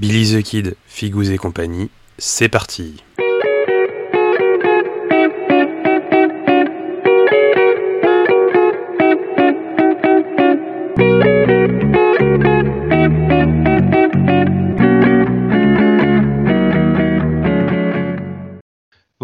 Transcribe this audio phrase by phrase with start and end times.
[0.00, 3.02] Billy the Kid, Figous et compagnie, c'est parti.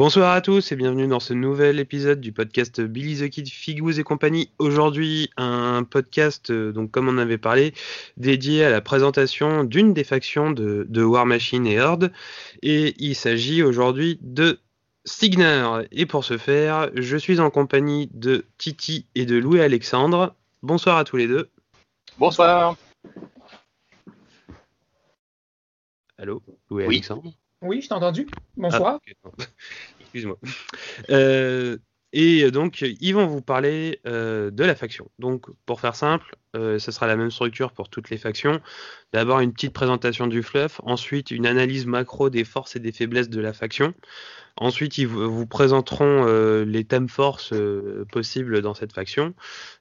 [0.05, 3.98] Bonsoir à tous et bienvenue dans ce nouvel épisode du podcast Billy the Kid, Figous
[3.98, 4.50] et compagnie.
[4.59, 7.73] Aujourd'hui, un podcast, euh, donc comme on avait parlé,
[8.18, 12.12] dédié à la présentation d'une des factions de, War Machine et Horde.
[12.61, 14.61] Et il s'agit aujourd'hui de
[15.07, 15.86] Signer.
[15.90, 20.34] Et pour ce faire, je suis en compagnie de Titi et de Louis Alexandre.
[20.62, 21.48] Bonsoir à tous les deux.
[22.18, 22.76] Bonsoir.
[26.18, 27.32] Allô, Louis Alexandre
[27.64, 28.26] oui, je t'ai entendu.
[28.59, 29.00] Bonsoir.
[29.25, 29.43] Ah,
[30.14, 30.39] Excuse-moi.
[31.11, 31.77] Euh,
[32.17, 35.11] et donc, ils vont vous parler euh, de la faction.
[35.19, 38.61] Donc, pour faire simple, euh, ce sera la même structure pour toutes les factions.
[39.12, 40.81] D'abord, une petite présentation du fluff.
[40.84, 43.95] Ensuite, une analyse macro des forces et des faiblesses de la faction.
[44.57, 46.27] Ensuite, ils vous présenteront
[46.65, 47.53] les thèmes forces
[48.13, 49.35] possibles dans cette faction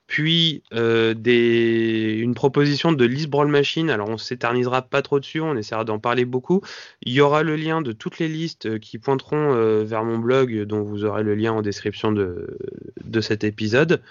[0.07, 3.89] puis euh, une proposition de List Brawl Machine.
[3.89, 6.61] Alors on s'éternisera pas trop dessus, on essaiera d'en parler beaucoup.
[7.01, 10.19] Il y aura le lien de toutes les listes euh, qui pointeront euh, vers mon
[10.19, 14.01] blog, dont vous aurez le lien en description de cet épisode.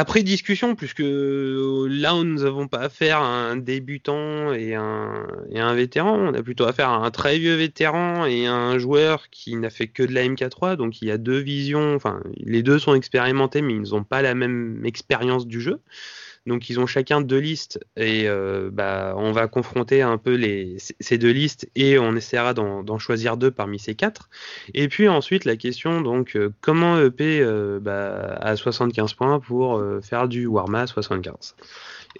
[0.00, 5.74] Après discussion, puisque là, nous n'avons pas affaire à un débutant et un, et un
[5.74, 9.70] vétéran, on a plutôt affaire à un très vieux vétéran et un joueur qui n'a
[9.70, 12.94] fait que de la MK3, donc il y a deux visions, enfin, les deux sont
[12.94, 15.80] expérimentés, mais ils n'ont pas la même expérience du jeu.
[16.46, 20.38] Donc ils ont chacun deux listes et euh, bah, on va confronter un peu
[20.78, 24.30] ces deux listes et on essaiera d'en choisir deux parmi ces quatre.
[24.74, 27.80] Et puis ensuite la question donc euh, comment EP euh,
[28.40, 31.54] à 75 points pour faire du Warma 75.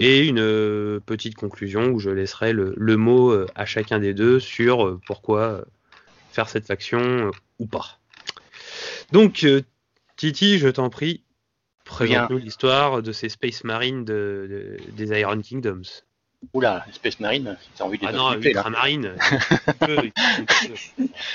[0.00, 5.64] Et une petite conclusion où je laisserai le mot à chacun des deux sur pourquoi
[6.30, 7.98] faire cette faction ou pas.
[9.12, 9.46] Donc
[10.16, 11.22] Titi, je t'en prie,
[11.88, 16.04] Présente-nous l'histoire de ces Space Marines de, des Iron Kingdoms.
[16.52, 19.16] Oula, Space Marine, t'as envie de Ah non, Ultramarine.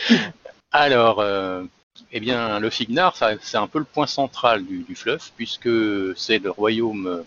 [0.72, 1.64] Alors, euh,
[2.12, 5.70] eh bien, le Fignar, c'est un peu le point central du, du fluff, puisque
[6.16, 7.26] c'est le royaume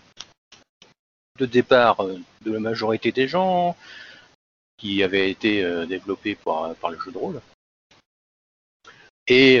[1.37, 3.75] de départ euh, de la majorité des gens,
[4.77, 7.41] qui avait été euh, développé par, par, le jeu de rôle.
[9.27, 9.59] Et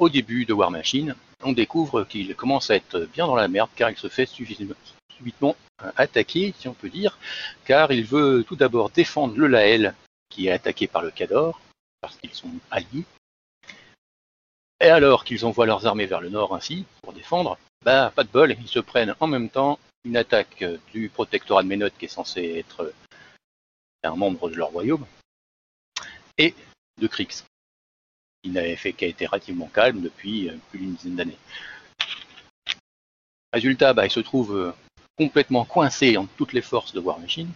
[0.00, 3.68] au début de War Machine, on découvre qu'il commence à être bien dans la merde
[3.76, 5.56] car il se fait subitement
[5.96, 7.18] attaquer, si on peut dire,
[7.66, 9.94] car il veut tout d'abord défendre le Lael
[10.30, 11.60] qui est attaqué par le Cador,
[12.00, 13.04] parce qu'ils sont alliés.
[14.80, 18.30] Et alors qu'ils envoient leurs armées vers le nord ainsi, pour défendre, bah pas de
[18.30, 22.08] bol, ils se prennent en même temps une attaque du protectorat de Ménote qui est
[22.08, 22.94] censé être
[24.02, 25.04] un membre de leur royaume,
[26.38, 26.54] et
[26.98, 27.44] de Krix
[28.42, 31.38] qui n'avait fait qu'à été relativement calme depuis euh, plus d'une dizaine d'années.
[33.52, 34.72] Résultat, bah, il se trouve euh,
[35.16, 37.50] complètement coincé entre toutes les forces de War Machine,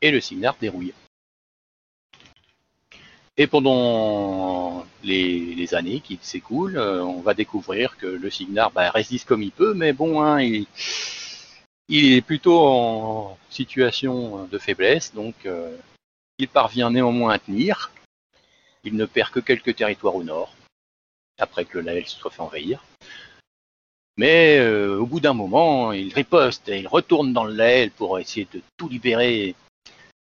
[0.00, 0.94] et le Signar dérouille.
[3.36, 9.26] Et pendant les, années qui s'écoulent, euh, on va découvrir que le Signar bah, résiste
[9.26, 10.66] comme il peut, mais bon, hein, il,
[11.88, 15.34] est plutôt en situation de faiblesse, donc
[16.38, 17.90] il parvient néanmoins à tenir,
[18.84, 20.54] il ne perd que quelques territoires au nord,
[21.38, 22.82] après que le Lael se soit fait envahir.
[24.16, 28.18] Mais euh, au bout d'un moment, il riposte et il retourne dans le Lael pour
[28.18, 29.54] essayer de tout libérer.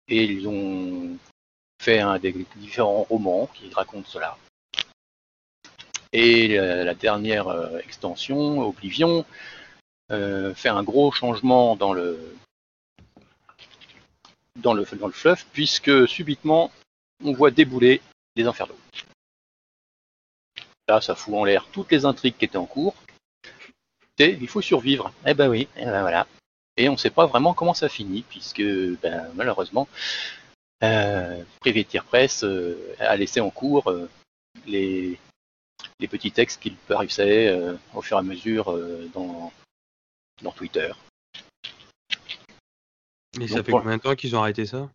[0.07, 1.17] Et ils ont
[1.81, 4.37] fait un des différents romans qui racontent cela.
[6.13, 9.25] Et la, dernière euh, extension, Oblivion,
[10.11, 12.17] euh, fait un gros changement dans le
[15.11, 16.71] fluff, puisque subitement
[17.23, 18.01] on voit débouler
[18.35, 18.77] des enfers d'eau.
[20.87, 22.95] Là, ça fout en l'air toutes les intrigues qui étaient en cours.
[24.19, 25.11] Il faut survivre.
[25.25, 26.27] Eh ben oui, et eh ben voilà.
[26.77, 28.61] Et on ne sait pas vraiment comment ça finit, puisque
[29.01, 29.87] ben, malheureusement,
[30.83, 34.09] euh, Privateer Press euh, a laissé en cours euh,
[34.67, 35.17] les,
[35.99, 38.77] les, petits textes qu'il paraissaient euh, au fur et à mesure
[39.13, 39.51] dans,
[40.41, 40.91] dans Twitter.
[43.39, 44.89] Et ça fait combien de temps qu'ils ont arrêté ça?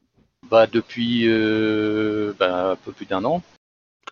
[0.48, 3.42] Bah, depuis euh, bah, un peu plus d'un an.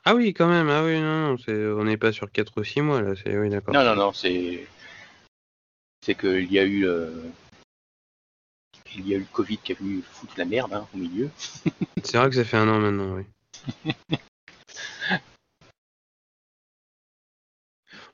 [0.04, 0.68] Ah oui, quand même.
[0.68, 3.14] Ah oui, non, on n'est pas sur 4 ou 6 mois là.
[3.16, 3.74] C'est oui, d'accord.
[3.74, 4.66] Non, non, non, c'est
[6.04, 7.10] c'est qu'il y a eu euh,
[8.96, 11.30] il y a eu le Covid qui est venu foutre la merde hein, au milieu.
[12.04, 13.24] c'est vrai que ça fait un an maintenant, oui.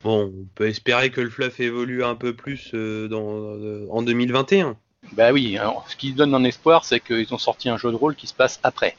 [0.02, 4.76] bon, on peut espérer que le fluff évolue un peu plus euh, dans, en 2021.
[5.12, 7.96] Bah oui, alors, ce qui donne un espoir, c'est qu'ils ont sorti un jeu de
[7.96, 8.96] rôle qui se passe après.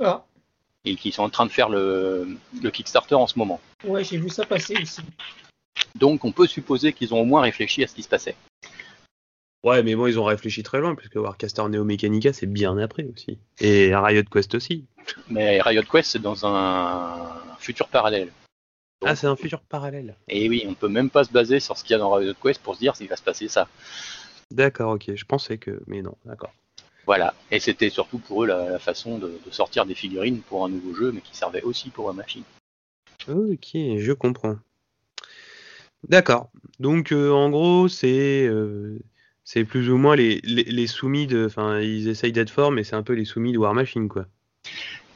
[0.00, 0.24] Ah,
[0.84, 3.60] Et qu'ils sont en train de faire le, le Kickstarter en ce moment.
[3.84, 5.00] ouais, j'ai vu ça passer aussi.
[5.94, 8.34] Donc on peut supposer qu'ils ont au moins réfléchi à ce qui se passait.
[9.62, 13.04] Ouais, mais bon, ils ont réfléchi très loin, puisque Warcaster Neo Mechanica, c'est bien après
[13.04, 13.38] aussi.
[13.60, 14.86] Et Riot Quest aussi.
[15.28, 17.30] Mais Riot Quest, c'est dans un
[17.60, 18.32] futur parallèle.
[19.04, 20.16] Ah, c'est un futur parallèle.
[20.28, 22.34] Et oui, on peut même pas se baser sur ce qu'il y a dans Riot
[22.42, 23.68] Quest pour se dire s'il va se passer ça.
[24.52, 25.14] D'accord, ok.
[25.14, 25.82] Je pensais que.
[25.86, 26.52] Mais non, d'accord.
[27.06, 27.34] Voilà.
[27.50, 30.68] Et c'était surtout pour eux la, la façon de, de sortir des figurines pour un
[30.68, 32.44] nouveau jeu, mais qui servait aussi pour la machine.
[33.28, 34.56] Ok, je comprends.
[36.08, 36.50] D'accord.
[36.80, 38.98] Donc, euh, en gros, c'est euh,
[39.44, 41.46] c'est plus ou moins les, les, les soumis de.
[41.46, 44.26] Enfin, ils essayent d'être forts, mais c'est un peu les soumis de War Machine, quoi.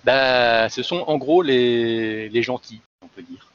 [0.04, 3.50] Bah, ce sont en gros les, les gentils, on peut dire.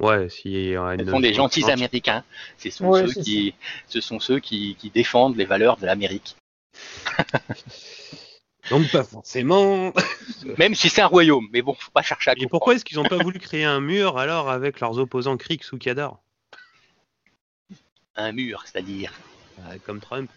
[0.00, 0.50] Ouais, si.
[0.50, 2.24] il y a Ce sont des gentils américains.
[2.56, 3.54] Ce sont Ouais, ceux, qui,
[3.88, 6.36] ce sont ceux qui, qui défendent les valeurs de l'Amérique.
[8.70, 9.92] Donc, pas forcément.
[10.58, 12.98] Même si c'est un royaume, mais bon, faut pas chercher à Et pourquoi est-ce qu'ils
[12.98, 16.18] n'ont pas voulu créer un mur alors avec leurs opposants Krix ou Kadar
[18.14, 19.12] Un mur, c'est-à-dire?
[19.56, 20.30] Bah, Comme Trump.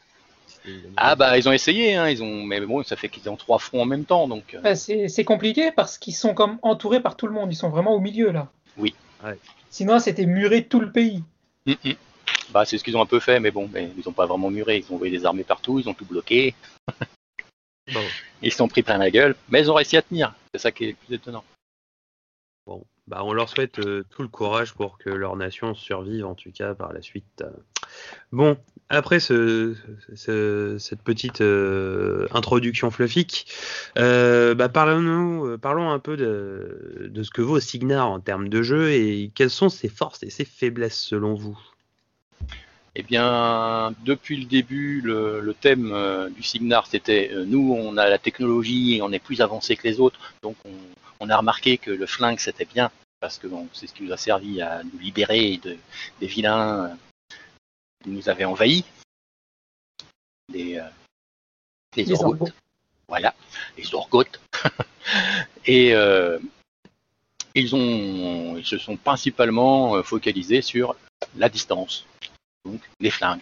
[0.95, 3.57] Ah bah ils ont essayé, hein, ils ont, mais bon, ça fait qu'ils ont trois
[3.57, 4.53] fronts en même temps, donc.
[4.53, 7.51] euh, Bah, c'est compliqué parce qu'ils sont comme entourés par tout le monde.
[7.51, 8.51] Ils sont vraiment au milieu là.
[8.77, 8.93] Oui.
[9.23, 9.37] Ouais.
[9.69, 11.23] Sinon, c'était muré tout le pays.
[11.67, 11.93] hum, hum.
[12.51, 14.49] Bah c'est ce qu'ils ont un peu fait, mais bon, mais ils ont pas vraiment
[14.49, 14.77] muré.
[14.77, 16.53] Ils ont envoyé des armées partout, ils ont tout bloqué,
[17.93, 18.03] Bon.
[18.41, 20.33] ils se sont pris plein la gueule, mais ils ont réussi à tenir.
[20.53, 21.45] C'est ça qui est le plus étonnant.
[22.67, 26.35] Bon, bah on leur souhaite euh, tout le courage pour que leur nation survive en
[26.35, 27.41] tout cas par la suite.
[27.41, 27.49] euh.
[28.31, 28.57] Bon,
[28.91, 29.75] après ce,
[30.15, 33.47] ce- cette petite euh, introduction fluffique,
[33.97, 38.91] euh, bah euh, parlons un peu de, ce que vaut Signar en termes de jeu
[38.91, 41.57] et quelles sont ses forces et ses faiblesses selon vous?
[42.95, 45.95] Eh bien, depuis le début, le, thème
[46.35, 50.01] du Signar, c'était nous, on a la technologie et on est plus avancé que les
[50.01, 50.57] autres, donc
[51.21, 52.91] on, a remarqué que le flingue c'était bien
[53.21, 55.77] parce que c'est ce qui nous a servi à nous libérer de,
[56.19, 56.97] des vilains
[58.05, 58.85] nous avaient envahis,
[60.49, 60.89] des, euh,
[61.93, 62.53] des Les orgoths.
[63.11, 63.35] Voilà,
[63.77, 64.39] les Orgoths.
[65.65, 66.39] et euh,
[67.55, 70.95] ils ont, ils se sont principalement euh, focalisés sur
[71.35, 72.05] la distance
[72.63, 73.41] donc les flingues.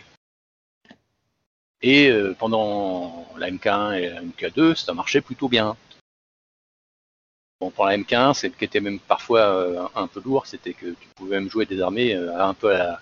[1.84, 5.78] Et euh, pendant la MK1 et la MK2, ça marchait plutôt bien.
[7.60, 11.08] Bon, pour la MK1, c'est qui était même parfois un peu lourd, c'était que tu
[11.16, 13.02] pouvais même jouer des armées un peu à la,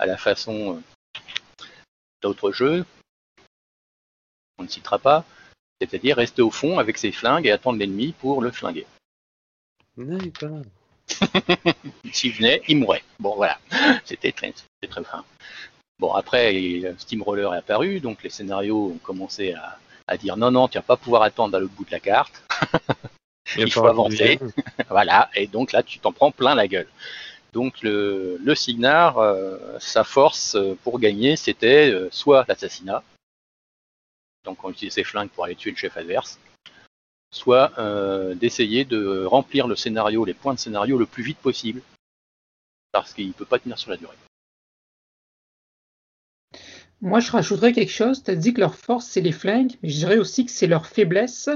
[0.00, 1.20] à la façon euh,
[2.22, 2.84] d'autres jeux.
[4.58, 5.24] On ne citera pas.
[5.80, 8.86] C'est-à-dire rester au fond avec ses flingues et attendre l'ennemi pour le flinguer.
[9.96, 10.62] D'accord.
[12.12, 13.04] S'il venait, il mourait.
[13.18, 13.58] Bon, voilà.
[14.04, 14.52] C'était très,
[14.88, 15.24] très fin.
[15.98, 20.50] Bon, après, il- Steamroller est apparu, donc les scénarios ont commencé à, à dire non,
[20.50, 22.42] non, tu vas pas pouvoir attendre à l'autre bout de la carte.
[23.56, 24.38] Il faut avancer.
[24.88, 26.88] voilà, et donc là, tu t'en prends plein la gueule.
[27.52, 33.02] Donc le, Signar, euh, sa force euh, pour gagner, c'était euh, soit l'assassinat,
[34.44, 36.38] donc on utilisait ses flingues pour aller tuer le chef adverse,
[37.32, 37.72] soit
[38.36, 41.82] d'essayer de remplir le scénario, les points de scénario le plus vite possible,
[42.92, 44.16] parce qu'il peut pas tenir sur la durée.
[47.02, 48.22] Moi, je rajouterais quelque chose.
[48.22, 50.66] Tu as dit que leur force, c'est les flingues, mais je dirais aussi que c'est
[50.66, 51.48] leur faiblesse.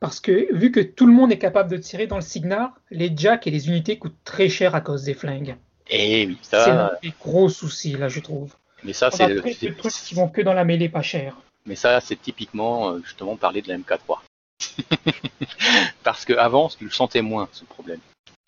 [0.00, 3.14] Parce que vu que tout le monde est capable de tirer dans le Signar, les
[3.14, 5.56] jacks et les unités coûtent très cher à cause des flingues.
[5.88, 8.54] Et oui, C'est ça, l'un des gros soucis, là, je trouve.
[8.82, 10.64] mais ça c'est a le- très peu c'est- de trucs qui vont que dans la
[10.64, 11.36] mêlée pas cher.
[11.66, 14.22] Mais ça, c'est typiquement euh, justement parler de la MK3.
[16.02, 18.00] Parce qu'avant, tu le sentais moins, ce problème.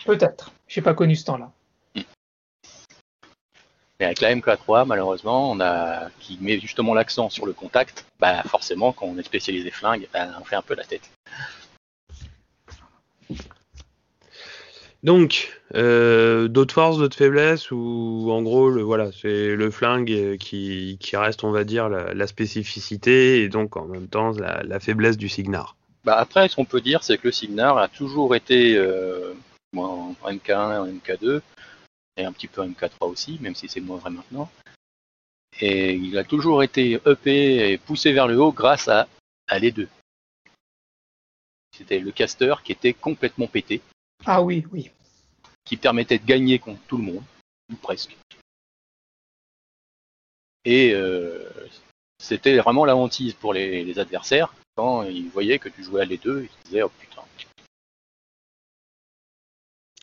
[0.07, 0.53] Peut-être.
[0.69, 1.51] J'ai pas connu ce temps-là.
[4.01, 8.43] Mais avec la MK3, malheureusement, on a qui met justement l'accent sur le contact, bah
[8.45, 11.09] forcément, quand on est spécialisé flingue, bah, on fait un peu la tête.
[15.03, 20.37] Donc, euh, d'autres forces, d'autres faiblesses, ou en gros, le, voilà, c'est le flingue euh,
[20.37, 25.29] qui, reste, on va dire, la, spécificité et donc en même temps la, faiblesse du
[25.29, 25.77] Signar.
[26.05, 29.35] Bah après, ce qu'on peut dire, c'est que le Signar a toujours été euh,
[29.77, 31.41] en MK1 et en MK2,
[32.17, 34.51] et un petit peu en MK3 aussi, même si c'est moins vrai maintenant.
[35.61, 39.07] Et il a toujours été EP et poussé vers le haut grâce à
[39.59, 39.89] les deux.
[41.77, 43.81] C'était le caster qui était complètement pété,
[44.27, 44.91] Ah oui, oui.
[45.65, 47.25] qui permettait de gagner contre tout le monde,
[47.71, 48.17] ou presque.
[50.65, 51.49] Et euh,
[52.19, 54.55] c'était vraiment la hantise pour les, les adversaires.
[54.77, 57.23] Quand ils voyaient que tu jouais à les deux, ils se disaient oh putain.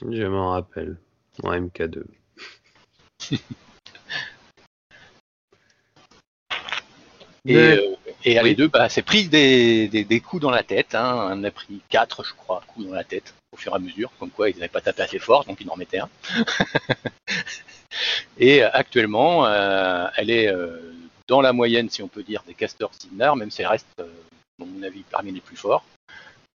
[0.01, 0.97] Je m'en rappelle,
[1.43, 2.03] en MK2.
[7.45, 7.77] Et, Ouais.
[7.79, 7.95] euh,
[8.25, 8.49] et à Oui.
[8.49, 10.95] les deux, bah, c'est pris des, des, des coups dans la tête.
[10.95, 11.29] Hein.
[11.33, 14.11] On a pris quatre, je crois, coups dans la tête au fur et à mesure.
[14.19, 16.09] Comme quoi, ils n'avaient pas tapé assez fort, donc ils en remettaient un.
[18.37, 20.93] et euh, actuellement, euh, elle est euh,
[21.27, 24.07] dans la moyenne, si on peut dire, des casteurs Signar, même si elle reste, euh,
[24.61, 25.85] à mon avis, parmi les plus forts.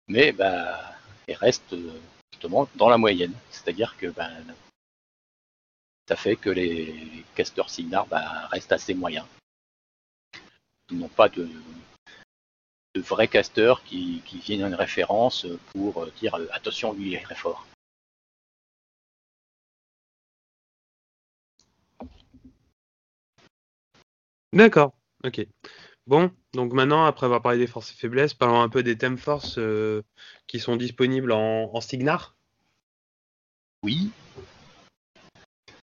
[0.09, 0.81] Mais bah,
[1.29, 1.75] elle reste
[2.33, 3.33] justement dans la moyenne.
[3.51, 4.29] C'est-à-dire que bah,
[6.09, 9.25] ça fait que les casteurs Signar bah, restent assez moyens.
[10.93, 11.49] Ils n'ont pas de,
[12.95, 17.09] de vrais casteurs qui, qui viennent à une référence pour euh, dire euh, attention, lui
[17.09, 17.67] il est très fort.
[24.53, 24.93] D'accord,
[25.25, 25.47] ok.
[26.07, 29.17] Bon, donc maintenant, après avoir parlé des forces et faiblesses, parlons un peu des thèmes
[29.17, 30.03] forces euh,
[30.47, 32.37] qui sont disponibles en, en Signar?
[33.83, 34.11] Oui.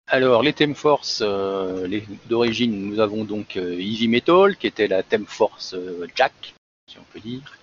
[0.09, 5.03] Alors, les Theme Force euh, d'origine, nous avons donc euh, Easy Metal, qui était la
[5.03, 6.55] Theme Force euh, Jack,
[6.89, 7.59] si on peut dire.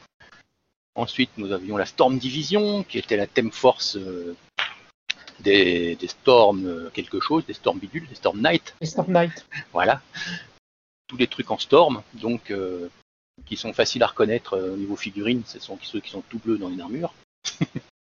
[0.96, 4.36] Ensuite, nous avions la Storm Division, qui était la Theme Force euh,
[5.40, 8.76] des, des Storm quelque chose, des Storm Bidule, des Storm Knight.
[8.82, 9.46] Les Storm Knight.
[9.72, 10.02] Voilà.
[11.08, 12.90] Tous les trucs en Storm, donc euh,
[13.46, 16.40] qui sont faciles à reconnaître euh, au niveau figurine, ce sont ceux qui sont tout
[16.40, 17.14] bleus dans une armure.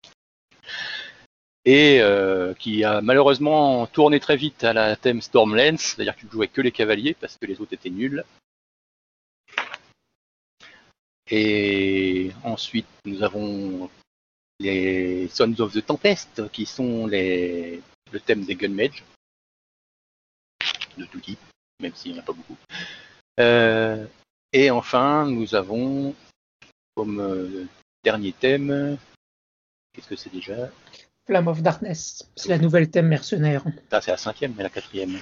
[1.64, 6.32] Et euh, qui a malheureusement tourné très vite à la thème Stormlands, c'est-à-dire qu'il ne
[6.32, 8.24] jouait que les cavaliers parce que les autres étaient nuls.
[11.30, 13.88] Et ensuite, nous avons
[14.58, 19.04] les Sons of the Tempest, qui sont les, le thème des Gunmage,
[20.96, 21.40] de tout type,
[21.80, 22.56] même s'il n'y en a pas beaucoup.
[23.40, 24.04] Euh,
[24.52, 26.14] et enfin, nous avons
[26.94, 27.66] comme euh,
[28.04, 28.98] dernier thème,
[29.92, 30.70] qu'est-ce que c'est déjà?
[31.26, 32.28] Flame of Darkness.
[32.36, 33.64] C'est la nouvelle thème mercenaire.
[33.90, 35.18] Ah, c'est la cinquième, mais la quatrième.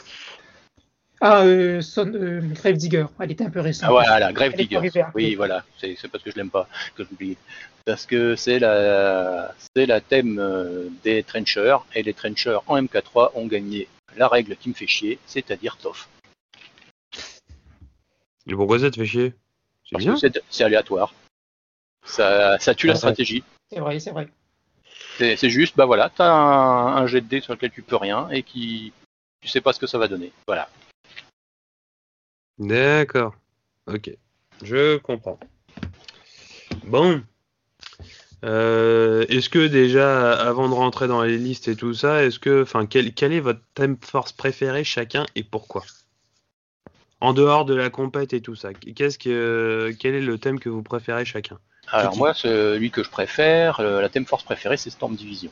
[1.20, 3.06] Ah, euh, Son, euh, Gravedigger.
[3.18, 3.88] Elle était un peu récente.
[3.88, 4.80] Ah voilà, Grave Digger.
[5.14, 7.36] Oui, voilà, c'est parce que je l'aime pas que je l'oublie.
[7.84, 9.52] Parce que c'est la,
[10.08, 14.74] thème euh, des trenchers, et les trenchers en MK3 ont gagné la règle qui me
[14.74, 16.08] fait chier, c'est-à-dire TOF.
[18.46, 19.34] Et pourquoi ça te fait chier?
[20.50, 21.14] C'est aléatoire.
[22.04, 23.44] Ça, ça tue la Ah, stratégie.
[23.70, 24.28] C'est vrai, c'est vrai.
[25.20, 28.42] C'est juste, bah voilà, t'as un, jet de dés sur lequel tu peux rien et
[28.42, 28.92] qui,
[29.42, 30.32] tu sais pas ce que ça va donner.
[30.46, 30.70] Voilà.
[32.58, 33.34] D'accord.
[33.86, 34.10] Ok.
[34.62, 35.38] Je comprends.
[36.84, 37.22] Bon.
[38.44, 42.64] Euh, est-ce que déjà, avant de rentrer dans les listes et tout ça, est-ce que,
[42.86, 45.84] quel est votre thème force préféré chacun et pourquoi?
[47.20, 50.70] En dehors de la compète et tout ça, qu'est-ce que, quel est le thème que
[50.70, 51.58] vous préférez chacun?
[51.92, 55.50] Alors moi, celui que je préfère, euh, la thème force préférée, c'est Storm Division.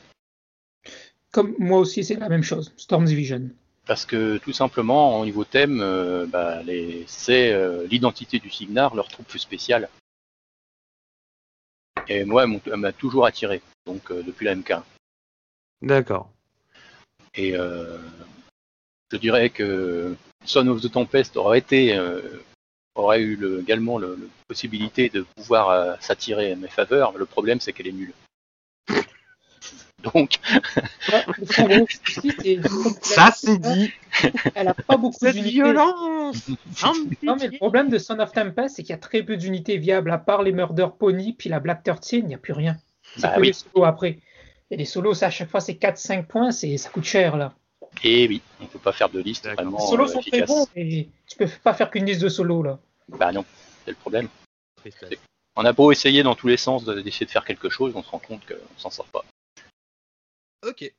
[1.33, 2.73] Comme moi aussi, c'est la même chose.
[2.77, 3.51] Storm Division.
[3.87, 8.95] Parce que tout simplement, au niveau thème, euh, bah, les- c'est euh, l'identité du Signar,
[8.95, 9.89] leur troupe spéciale.
[12.09, 14.75] Et moi, elle m'a toujours attiré, donc euh, depuis la MK.
[15.83, 16.31] D'accord.
[17.35, 17.99] Et euh,
[19.13, 20.15] je dirais que
[20.45, 22.21] Son of the Tempest aurait été, euh,
[23.03, 27.17] aurait eu le- également le, le possibilité de pouvoir euh, s'attirer à mes faveurs.
[27.17, 28.13] Le problème, c'est qu'elle est nulle.
[30.03, 30.39] Donc,
[31.13, 31.25] Ouais,
[33.03, 33.93] Ça c'est dit.
[34.55, 35.51] Elle a pas beaucoup d'unités.
[35.51, 36.47] violence.
[37.23, 39.77] Non, mais le problème de Son of Tempest, c'est qu'il y a très peu d'unités
[39.77, 40.11] viables.
[40.13, 42.77] À part les Murder Pony, puis la Black 13, il n'y a plus rien.
[43.17, 43.49] C'est Bah que oui.
[43.49, 44.19] les solos après.
[44.71, 47.55] Et les solos, ça, à chaque fois, c'est 4-5 points, c'est- ça coûte cher, là.
[48.05, 50.49] et oui, on peut pas faire de liste vraiment Les solos euh, sont très efficace.
[50.49, 52.79] bons, mais tu peux pas faire qu'une liste de solos, là.
[53.09, 53.45] Bah non,
[53.85, 54.29] c'est le problème.
[55.57, 58.03] On a beau essayer dans tous les sens de- d'essayer de faire quelque chose, on
[58.03, 59.25] se rend compte qu'on s'en sort pas.
[60.67, 60.93] Ok.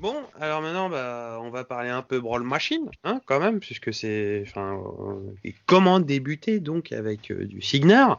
[0.00, 3.94] Bon, alors maintenant, bah, on va parler un peu Brawl Machine, hein, quand même, puisque
[3.94, 8.18] c'est, enfin, euh, et comment débuter donc avec euh, du Signar,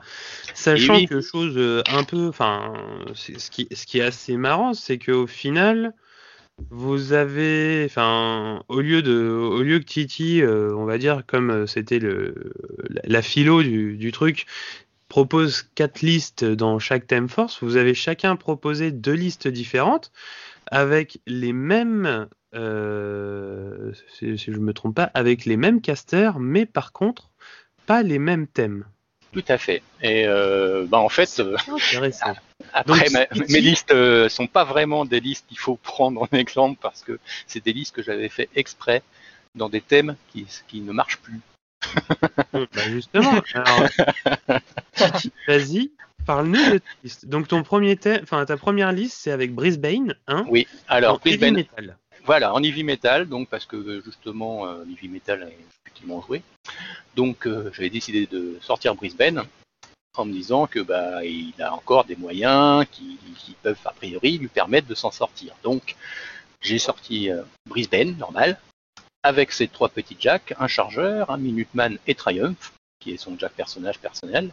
[0.56, 1.06] sachant oui.
[1.06, 2.74] que chose euh, un peu, enfin,
[3.14, 5.94] c'est- ce qui, ce qui est assez marrant, c'est qu'au final,
[6.70, 11.50] vous avez, enfin, au lieu de, au lieu que Titi, euh, on va dire comme
[11.50, 12.54] euh, c'était le,
[12.90, 14.46] la, la philo du, du truc,
[15.08, 20.12] propose quatre listes dans chaque thème force, vous avez chacun proposé deux listes différentes
[20.70, 26.66] avec les mêmes, euh, si, si je me trompe pas, avec les mêmes casters, mais
[26.66, 27.32] par contre
[27.86, 28.86] pas les mêmes thèmes.
[29.32, 29.82] Tout à fait.
[30.02, 32.36] Et euh, bah en fait, euh, Intéressant.
[32.74, 36.22] après, Donc, ma- Titi- mes listes euh, sont pas vraiment des listes qu'il faut prendre
[36.22, 39.02] en exemple parce que c'est des listes que j'avais fait exprès
[39.56, 41.40] dans des thèmes qui, qui ne marchent plus.
[42.54, 43.42] Bah, justement.
[43.54, 43.84] alors,
[45.48, 45.92] Vas-y,
[46.26, 47.26] parle-nous de ta liste.
[47.28, 50.68] Donc ton premier thème, enfin ta première liste, c'est avec Brisbane, hein Oui.
[50.88, 51.98] Alors, heavy Brisbane, metal.
[52.26, 56.42] Voilà, en heavy metal, donc parce que justement euh, heavy metal est effectivement joué.
[57.16, 59.44] Donc euh, j'avais décidé de sortir Brisbane
[60.20, 63.18] en me disant que bah il a encore des moyens qui,
[63.64, 65.54] peuvent a priori lui permettre de s'en sortir.
[65.64, 65.96] Donc
[66.62, 68.60] j'ai sorti euh, Brisbane normal
[69.24, 73.54] avec ses trois petits jacks, un chargeur, un Minuteman et Triumph qui est son jack
[73.54, 74.52] personnage personnel.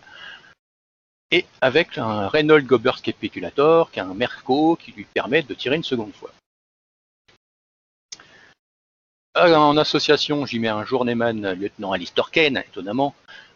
[1.31, 5.77] Et avec un Reynolds Gobber Speculator, qui a un Merco qui lui permet de tirer
[5.77, 6.31] une seconde fois.
[9.37, 13.15] Euh, En association, j'y mets un journeyman lieutenant Alistair Kane, étonnamment.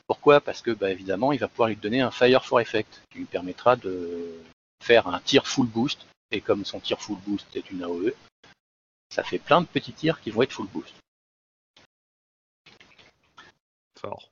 [0.08, 0.40] Pourquoi?
[0.40, 3.26] Parce que, bah, évidemment, il va pouvoir lui donner un Fire for Effect, qui lui
[3.26, 4.42] permettra de
[4.82, 6.06] faire un tir full boost.
[6.30, 8.12] Et comme son tir full boost est une AOE,
[9.10, 10.94] ça fait plein de petits tirs qui vont être full boost.
[14.00, 14.30] Fort.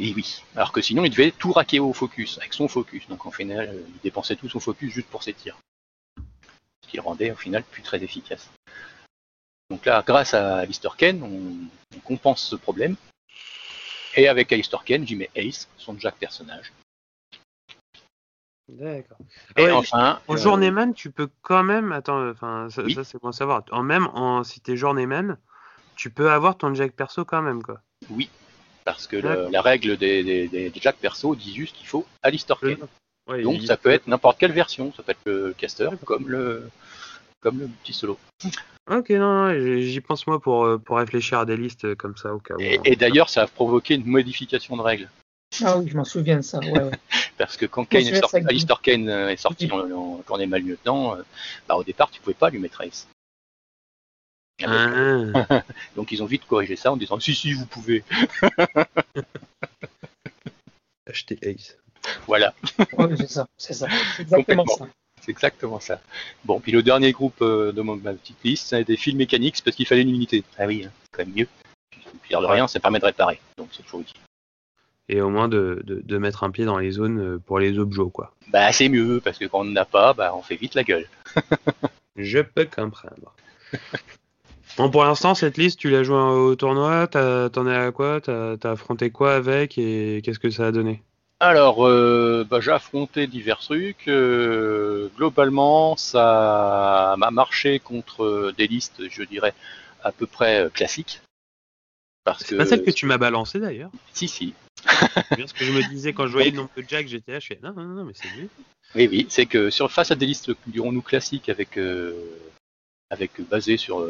[0.00, 0.42] Et oui.
[0.56, 3.06] Alors que sinon, il devait tout raquer au focus, avec son focus.
[3.06, 5.58] Donc, en final, euh, il dépensait tout son focus juste pour ses tirs.
[6.82, 8.50] Ce qui le rendait, au final, plus très efficace.
[9.70, 12.96] Donc là, grâce à Alistair Ken, on, on compense ce problème.
[14.16, 16.72] Et avec Alistair Ken, j'y mets Ace, son Jack personnage.
[18.68, 19.18] D'accord.
[19.56, 21.92] Et Ouais, enfin, En euh, journeyman, tu peux quand même.
[21.92, 22.94] Attends, enfin, ça, Oui.
[22.94, 23.62] ça, c'est bon à savoir.
[23.70, 25.36] En même, en, si t'es journeyman,
[25.96, 27.80] tu peux avoir ton jack perso quand même, quoi.
[28.10, 28.30] oui,
[28.84, 32.06] parce que le- la règle des, des, des- des Jack perso dit juste qu'il faut
[32.22, 32.58] Alistair.
[33.26, 36.28] Ouais, Donc il- ça peut être n'importe quelle version, ça peut être le caster comme
[36.28, 36.68] le
[37.44, 38.18] comme le petit solo.
[38.90, 42.16] Ok, non, non, j'y pense moi pour, euh, pour réfléchir à des listes euh, comme
[42.16, 42.60] ça au cas où.
[42.60, 45.10] Et, et d'ailleurs, ça a provoqué une modification de règle.
[45.62, 46.58] Ah oui, je m'en souviens de ça.
[46.58, 46.90] Ouais, ouais.
[47.38, 48.36] Parce que quand Kane est sorti.
[48.36, 51.22] Alistair Kane euh, est sorti en, en cornet lieutenant, euh,
[51.68, 53.08] bah, au départ, tu pouvais pas lui mettre Ace.
[54.62, 55.62] Ah,
[55.96, 58.04] Donc ils ont vite corrigé ça en disant si si vous pouvez.
[61.06, 61.76] acheter Ace.
[62.26, 62.54] Voilà,
[63.16, 63.86] c'est ça, c'est ça.
[64.16, 64.86] C'est exactement ça.
[65.24, 66.00] C'est exactement ça.
[66.44, 69.76] Bon, puis le dernier groupe euh, de ma petite liste, c'est des fils mécaniques parce
[69.76, 70.44] qu'il fallait une unité.
[70.58, 71.48] Ah oui, hein, c'est quand même mieux.
[72.22, 73.40] Puis de rien, ça permet de réparer.
[73.58, 74.16] Donc c'est toujours utile.
[75.08, 77.78] Et au moins de, de, de mettre un pied dans les zones euh, pour les
[77.78, 78.32] objets, quoi.
[78.48, 81.06] Bah c'est mieux parce que quand on n'a pas, bah on fait vite la gueule.
[82.16, 83.34] Je peux comprendre.
[84.76, 88.20] Bon, pour l'instant, cette liste, tu l'as joué au tournoi, t'as- t'en es à quoi?
[88.20, 91.00] T'as t'as affronté quoi avec et qu'est-ce que ça a donné?
[91.44, 94.08] Alors, euh, bah, j'ai affronté divers trucs.
[94.08, 99.52] euh, globalement, ça m'a marché contre euh, des listes, je dirais,
[100.02, 101.20] à peu près classiques.
[102.24, 103.90] Parce C'est que pas celle que tu m'as balancée d'ailleurs.
[104.14, 104.54] si, si.
[104.88, 107.18] C'est bien ce que je me disais quand je voyais le nombre de Jack je
[107.18, 108.48] fais non, non, non, mais c'est mieux.
[108.94, 112.14] Oui, oui, c'est que sur face à des listes, dirons-nous classiques, avec, euh,
[113.10, 114.02] avec basées sur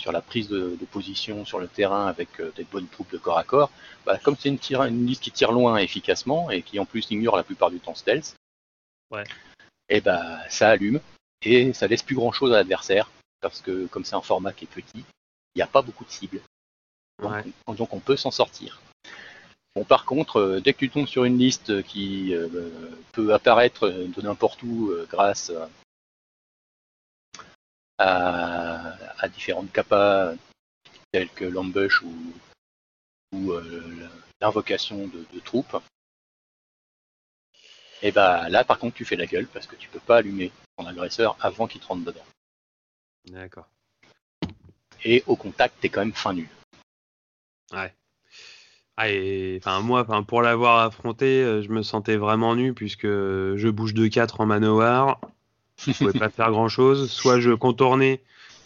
[0.00, 3.18] sur la prise de, de position sur le terrain, avec euh, des bonnes troupes de
[3.18, 3.70] corps à corps,
[4.06, 7.06] bah, comme c'est une, tire- une liste qui tire loin efficacement et qui en plus
[7.10, 8.34] ignore la plupart du temps stealth,
[9.10, 9.24] Ouais.
[9.88, 11.00] et bah ça allume
[11.42, 13.10] et ça laisse plus grand chose à l'adversaire
[13.40, 15.04] parce que comme c'est un format qui est petit,
[15.54, 16.40] il n'y a pas beaucoup de cibles.
[17.20, 17.44] Donc, Ouais.
[17.66, 18.80] on, donc on peut s'en sortir.
[19.74, 22.48] Bon, par contre, euh, dès que tu tombes sur une liste qui euh,
[23.12, 25.52] peut apparaître de n'importe où euh, grâce
[27.98, 28.69] à,
[29.20, 30.34] à différentes capas
[31.12, 32.14] telles que l'ambush ou,
[33.32, 34.08] ou euh,
[34.40, 35.76] l'invocation de, de troupes,
[38.02, 40.50] et bah là par contre tu fais la gueule parce que tu peux pas allumer
[40.76, 42.24] ton agresseur avant qu'il te rentre dedans.
[43.26, 43.68] D'accord.
[45.04, 46.48] Et au contact t'es quand même fin nul.
[47.72, 47.94] Ouais.
[48.96, 53.06] Ah, et, enfin, moi, enfin, pour l'avoir affronté, euh, je me sentais vraiment nu puisque
[53.06, 55.20] je bouge de 4 en manoir.
[55.78, 57.10] Je pouvais pas faire grand chose.
[57.10, 58.20] Soit je contournais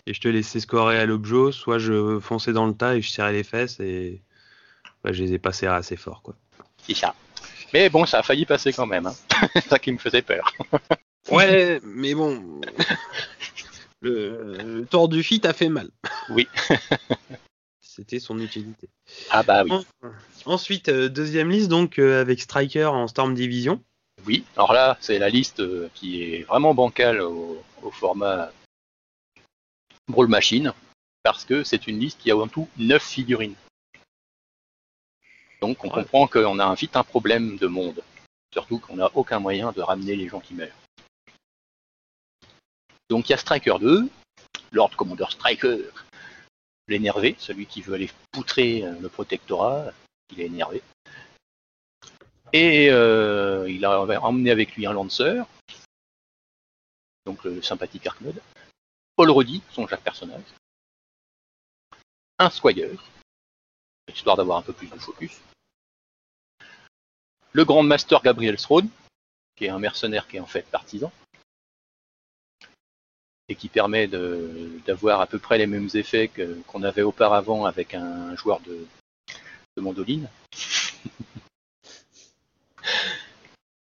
[0.06, 3.10] et je te laissais scorer à l'objet, soit je fonçais dans le tas et je
[3.10, 4.22] serrais les fesses et
[5.04, 6.34] ouais, je les ai pas serrés assez fort, quoi.
[6.86, 7.14] C'est ça.
[7.72, 9.06] Mais bon, ça a failli passer quand même.
[9.06, 9.14] Hein.
[9.54, 10.52] c'est ça qui me faisait peur.
[11.30, 12.60] Ouais, mais bon.
[14.00, 15.88] Le, le tour du fit a fait mal.
[16.28, 16.46] Oui.
[17.80, 18.90] C'était son utilité.
[19.30, 20.10] Ah bah oui.
[20.44, 23.80] Ensuite, euh, deuxième liste, donc euh, avec Striker en Storm Division.
[24.26, 24.44] Oui.
[24.56, 28.52] Alors là, c'est la liste euh, qui est vraiment bancale au, au format
[30.08, 30.72] Brawl Machine
[31.22, 33.54] parce que c'est une liste qui a en tout 9 figurines.
[35.60, 35.94] Donc on Ouais.
[36.02, 38.02] comprend qu'on a vite un problème de monde.
[38.52, 40.76] Surtout qu'on n'a aucun moyen de ramener les gens qui meurent.
[43.08, 44.08] Donc il y a Striker 2,
[44.72, 45.78] Lord Commander Striker,
[46.88, 49.90] l'énervé, celui qui veut aller poutrer euh, le protectorat,
[50.30, 50.82] il est énervé.
[52.52, 55.48] Et euh, il a emmené avec lui un lanceur,
[57.26, 58.40] donc le sympathique Arknod,
[59.16, 60.42] Paul Roddy, son Jacques personnage,
[62.38, 63.02] un Squire,
[64.08, 65.40] histoire d'avoir un peu plus de focus,
[67.52, 68.88] le Grand Master Gabriel Throne,
[69.56, 71.12] qui est un mercenaire qui est en fait partisan,
[73.48, 76.30] et qui permet d'avoir à peu près les mêmes effets
[76.66, 78.86] qu'on avait auparavant avec un joueur de,
[79.76, 80.28] de mandoline.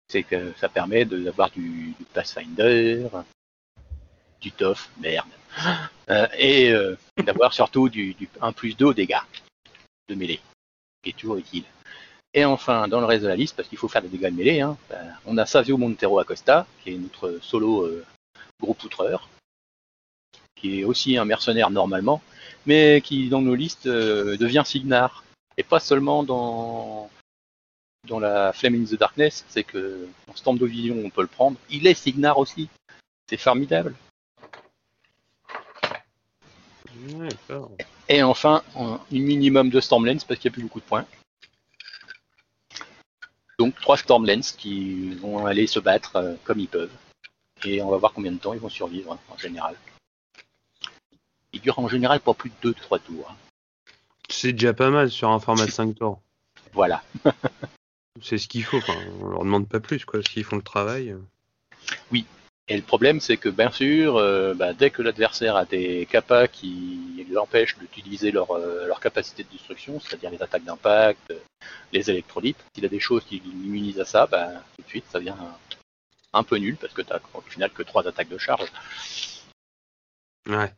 [0.07, 3.07] c'est que ça permet d'avoir du, du, Pathfinder,
[4.41, 5.29] du TOF, merde,
[6.09, 9.17] euh, et euh, d'avoir surtout du, du 1 plus 2 au dégâts
[10.09, 10.39] de mêlée,
[11.03, 11.65] qui est toujours utile.
[12.33, 14.37] Et enfin, dans le reste de la liste, parce qu'il faut faire des dégâts de
[14.37, 18.05] mêlée, hein, ben, on a Savio Montero Acosta, qui est notre solo euh,
[18.61, 19.29] groupe outreur,
[20.55, 22.21] qui est aussi un mercenaire normalement,
[22.65, 25.23] mais qui dans nos listes euh, devient Signar.
[25.57, 27.09] Et pas seulement dans,
[28.19, 30.07] la Flame in the Darkness, c'est que
[30.45, 31.57] en de Vision on peut le prendre.
[31.69, 32.69] Il est Signar aussi.
[33.29, 33.95] C'est formidable.
[38.07, 41.05] Et enfin, un minimum de Stormlands parce qu'il n'y a plus beaucoup de points.
[43.57, 46.91] Donc trois Stormlands qui vont aller se battre euh, comme ils peuvent.
[47.65, 49.75] Et on va voir combien de temps ils vont survivre hein, en général.
[51.51, 53.35] Ils durent en général pas plus de 2-3 tours.
[54.29, 56.21] C'est déjà pas mal sur un format de 5 tours.
[56.73, 57.03] Voilà.
[58.21, 61.15] c'est ce qu'il faut, enfin, on leur demande pas plus, quoi, s'ils font le travail.
[62.11, 62.25] Oui,
[62.71, 66.47] et le problème, c'est que bien sûr, euh, bah, dès que l'adversaire a des capas
[66.47, 71.33] qui l'empêchent d'utiliser leur, euh, leur, capacité de destruction, c'est-à-dire les attaques d'impact,
[71.91, 75.17] les électrolytes, s'il a des choses qui l'immunisent à ça, bah, tout de suite, ça
[75.17, 75.33] devient
[76.33, 78.71] un, peu nul parce que tu au final que trois attaques de charge.
[80.45, 80.71] Ouais.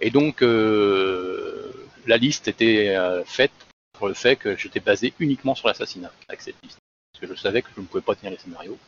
[0.00, 1.70] Et donc, euh,
[2.06, 3.52] la liste était faite
[3.92, 6.78] pour le fait que j'étais basé uniquement sur l'assassinat avec cette liste.
[7.12, 8.78] Parce que je savais que je ne pouvais pas tenir les scénarios.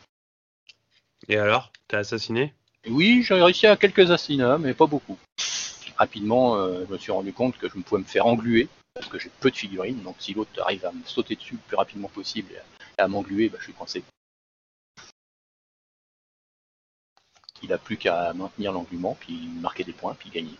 [1.27, 2.53] Et alors T'as assassiné?
[2.87, 5.17] Oui, j'ai réussi à quelques assassinats, mais pas beaucoup.
[5.97, 9.07] Rapidement, euh, je me suis rendu compte que je me pouvais me faire engluer, parce
[9.07, 11.77] que j'ai peu de figurines, donc si l'autre arrive à me sauter dessus le plus
[11.77, 14.03] rapidement possible et à m'engluer, bah, je suis coincé.
[17.63, 20.57] Il n'a plus qu'à maintenir l'engluement, puis marquer des points, puis gagner.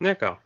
[0.00, 0.40] D'accord.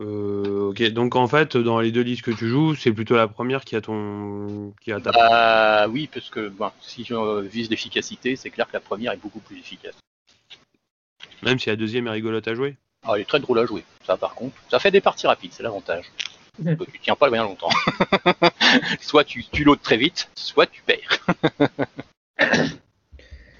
[0.00, 3.28] Euh, ok, donc en fait, dans les deux listes que tu joues, c'est plutôt la
[3.28, 5.10] première qui a ton, qui a ta.
[5.10, 9.16] Bah, oui, parce que bon, si je vise l'efficacité, c'est clair que la première est
[9.16, 9.94] beaucoup plus efficace.
[11.42, 12.76] Même si la deuxième est rigolote à jouer.
[13.04, 13.84] Ah, elle est très drôle à jouer.
[14.06, 16.04] Ça, par contre, ça fait des parties rapides, c'est l'avantage.
[16.58, 16.74] Mmh.
[16.90, 17.68] Tu tiens pas bien longtemps.
[19.02, 21.26] soit tu, tu l'autres très vite, soit tu perds.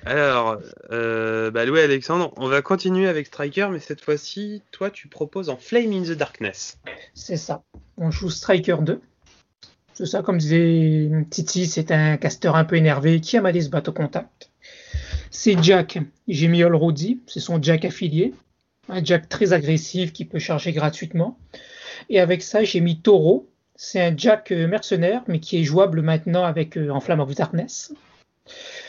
[0.06, 0.58] Alors,
[0.92, 5.48] euh, bah ouais, Alexandre, on va continuer avec Striker, mais cette fois-ci, toi, tu proposes
[5.48, 6.78] en Flame in the Darkness.
[7.12, 7.64] C'est ça.
[7.96, 9.00] On joue Striker 2.
[9.94, 13.68] C'est ça, comme disait Titi, c'est un caster un peu énervé qui aime aller se
[13.68, 14.52] battre au contact.
[15.32, 18.32] C'est Jack, j'ai mis Allroady, c'est son Jack affilié.
[18.88, 21.36] Un Jack très agressif qui peut charger gratuitement.
[22.10, 23.50] Et avec ça, j'ai mis Taureau.
[23.74, 27.34] C'est un Jack euh, mercenaire, mais qui est jouable maintenant avec euh, en Flame of
[27.34, 27.92] Darkness.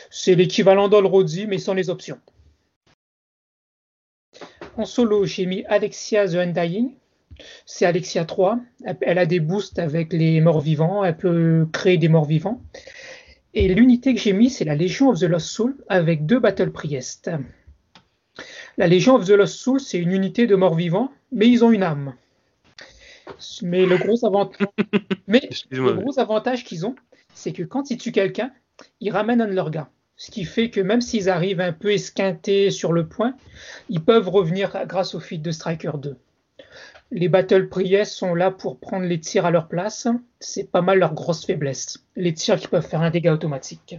[0.09, 2.19] C'est l'équivalent d'Allroady, mais sans les options.
[4.77, 6.93] En solo, j'ai mis Alexia The Undying.
[7.65, 8.59] C'est Alexia 3.
[9.01, 11.03] Elle a des boosts avec les morts vivants.
[11.03, 12.61] Elle peut créer des morts vivants.
[13.53, 16.71] Et l'unité que j'ai mis, c'est la Légion of the Lost Soul avec deux Battle
[16.71, 17.31] Priest.
[18.77, 21.71] La Légion of the Lost Soul, c'est une unité de morts vivants, mais ils ont
[21.71, 22.13] une âme.
[23.63, 24.17] Mais le gros,
[25.27, 26.95] mais le gros avantage qu'ils ont,
[27.33, 28.51] c'est que quand ils tuent quelqu'un,
[28.99, 29.89] ils ramènent un de leurs gars.
[30.17, 33.35] Ce qui fait que même s'ils arrivent un peu esquintés sur le point,
[33.89, 36.17] ils peuvent revenir grâce au feat de Striker 2.
[37.11, 40.07] Les Battle Priest sont là pour prendre les tirs à leur place.
[40.39, 42.03] C'est pas mal leur grosse faiblesse.
[42.15, 43.97] Les tirs qui peuvent faire un dégât automatique.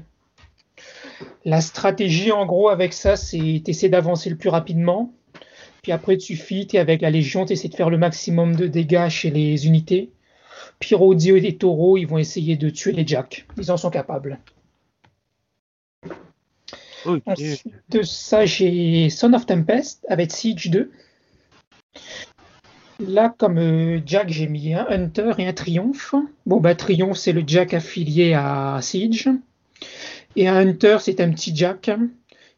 [1.45, 5.15] La stratégie, en gros, avec ça, c'est essayer d'avancer le plus rapidement.
[5.83, 8.67] Puis après, tu fites et avec la Légion, tu essaies de faire le maximum de
[8.67, 10.11] dégâts chez les unités.
[10.81, 13.47] Pyrodio et les taureaux, ils vont essayer de tuer les jacks.
[13.57, 14.39] Ils en sont capables.
[17.05, 20.91] Ensuite de ça, j'ai Son of Tempest avec Siege 2.
[23.01, 26.15] Là, comme euh, Jack, j'ai mis un Hunter et un Triomphe.
[26.47, 29.29] Bon, bah, Triomphe, c'est le Jack affilié à Siege.
[30.35, 31.91] Et un Hunter, c'est un petit Jack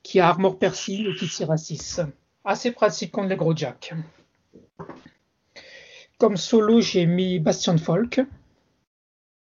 [0.03, 2.01] qui a armor persil et qui tire à 6.
[2.45, 3.93] Assez pratique contre les gros Jack.
[6.19, 8.21] Comme solo, j'ai mis Bastion Folk.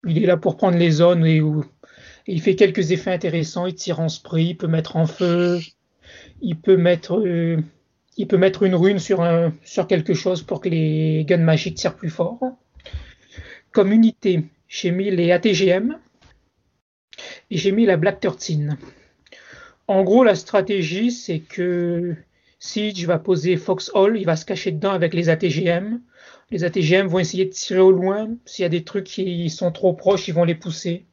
[0.06, 1.40] Il est là pour prendre les zones et
[2.26, 3.66] il fait quelques effets intéressants.
[3.66, 5.60] Il tire en spray, il peut mettre en feu,
[6.40, 7.62] il peut mettre, euh,
[8.16, 12.40] une rune sur, quelque chose pour que les guns magiques tirent plus fort.
[13.72, 15.98] Comme unité, j'ai mis les ATGM
[17.50, 18.76] et j'ai mis la Black 13.
[19.86, 22.14] En gros, la stratégie, c'est que
[22.58, 26.00] Siege va poser Foxhole, il va se cacher dedans avec les ATGM.
[26.50, 28.28] Les ATGM vont essayer de tirer au loin.
[28.44, 31.06] S'il y a des trucs qui sont trop proches, ils vont les pousser.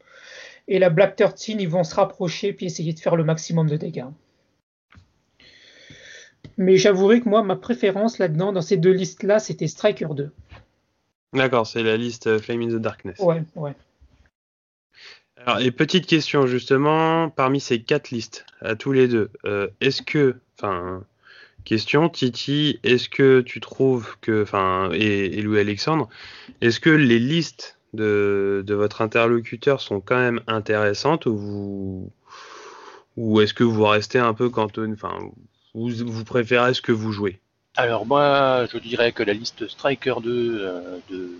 [0.68, 3.78] Et la Black 13, ils vont se rapprocher puis essayer de faire le maximum de
[3.78, 4.06] dégâts.
[6.58, 10.32] Mais j'avouerai que moi, ma préférence là-dedans, dans ces deux listes-là, c'était Striker 2.
[11.34, 13.20] D'accord, c'est la liste Flame in the Darkness.
[13.20, 13.74] Ouais, ouais.
[15.38, 20.02] Alors, et petite question justement, parmi ces quatre listes, à tous les deux, euh, est-ce
[20.02, 21.04] que, enfin,
[21.64, 26.10] question, Titi, est-ce que tu trouves que, enfin, et, et Louis-Alexandre,
[26.62, 32.12] est-ce que les listes de, de, votre interlocuteur sont quand même intéressantes ou vous,
[33.16, 35.18] ou est-ce que vous restez un peu cantonné, enfin,
[35.74, 37.40] vous, vous préférez ce que vous jouez?
[37.76, 41.32] Alors moi, je dirais que la liste Striker 2 euh, de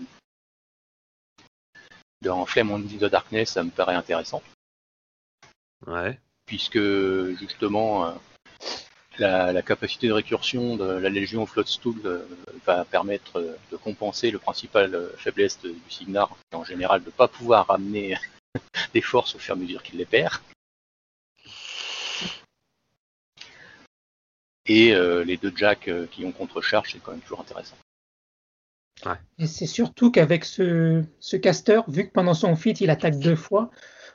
[2.22, 4.42] dans Flame on the Darkness, ça me paraît intéressant.
[5.86, 6.18] Ouais.
[6.46, 6.80] Puisque
[7.38, 8.12] justement, euh,
[9.18, 12.24] la, la, capacité de récursion de la Légion Floodstool euh,
[12.66, 16.64] va permettre euh, de compenser le principal euh, faiblesse de, du Signar, qui est en
[16.64, 18.16] général de ne pas pouvoir ramener
[18.94, 20.40] des forces au fur et à mesure qu'il les perd.
[24.66, 27.76] Et euh, les deux jacks qui ont contre-charge, c'est quand même toujours intéressant.
[29.06, 29.16] Ouais.
[29.38, 33.36] Et c'est surtout qu'avec ce, ce caster, vu que pendant son feat il attaque deux
[33.36, 33.70] fois,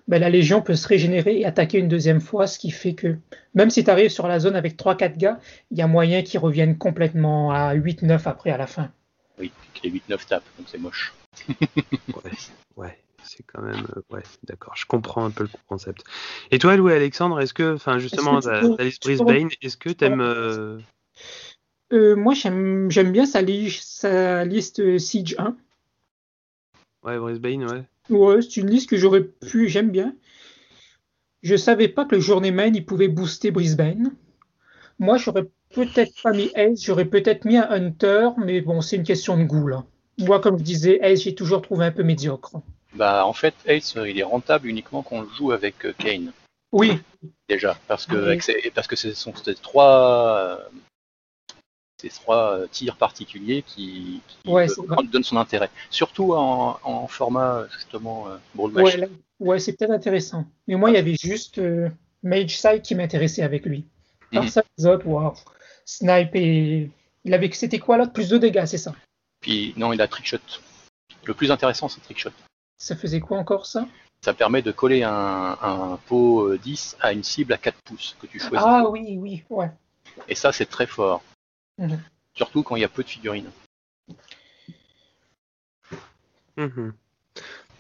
[0.08, 3.18] ben la Légion peut se régénérer et attaquer une deuxième fois, ce qui fait que
[3.54, 5.40] même si tu arrives sur la zone avec 3-4 gars,
[5.72, 8.92] il y a moyen qu'ils reviennent complètement à 8-9 après à la fin.
[9.40, 9.52] Oui,
[9.84, 11.14] les 8-9 tapent, donc c'est moche.
[11.50, 12.32] ouais,
[12.76, 13.86] ouais c'est quand même.
[13.96, 16.04] Euh, ouais, d'accord, je comprends un peu le concept.
[16.52, 20.22] Et toi, Louis Alexandre, est-ce que, enfin, justement, ta liste Brisbane, est-ce que tu aimes.
[20.22, 20.80] Euh...
[21.92, 25.56] Euh, moi, j'aime bien sa, li sa, liste Siege 1.
[27.04, 27.84] Ouais, Brisbane, ouais.
[28.10, 30.16] Ouais, c'est une liste que j'aurais pu, j'aime bien.
[31.42, 34.12] Je savais pas que le Journeyman, il pouvait booster Brisbane.
[35.00, 39.04] Moi, j'aurais peut-être pas mis Ace, j'aurais peut-être mis un Hunter, mais bon, c'est une
[39.04, 39.84] question de goût, là.
[40.20, 42.58] Moi, comme je disais, Ace, j'ai toujours trouvé un peu médiocre.
[42.94, 46.32] Bah, en fait, Ace, il est rentable uniquement quand on le joue avec Kane.
[46.72, 47.00] Oui.
[47.50, 48.72] Déjà, parce que, oui.
[48.74, 50.60] parce que ce sont ces trois,
[52.10, 55.70] ces trois tirs particuliers qui, qui ouais, euh, donnent son intérêt.
[55.90, 60.46] Surtout en, en format justement euh, Brawl Ouais, c'est peut-être intéressant.
[60.68, 61.90] Mais moi, il y avait juste euh,
[62.22, 63.86] Mage Side qui m'intéressait avec lui.
[64.32, 64.50] Par mm -hmm.
[64.50, 65.34] ça, les autres, wow.
[65.86, 66.90] Snipe et.
[67.26, 67.50] Il avait...
[67.52, 68.14] C'était quoi l'autre?
[68.14, 68.94] Plus de dégâts, c'est ça
[69.42, 70.48] Puis non, il a Trickshot.
[71.26, 72.36] Le plus intéressant, c'est Trickshot.
[72.78, 73.82] Ça faisait quoi encore ça?
[74.26, 78.28] Ça permet de coller un, un pot 10 à une cible à 4 pouces que
[78.28, 78.68] tu choisis.
[78.74, 79.72] Ah oui, oui, ouais.
[80.28, 81.22] Et ça, c'est très fort.
[81.78, 81.96] Mmh.
[82.36, 83.52] Surtout quand il y a peu de figurines.
[86.58, 86.92] Mmh.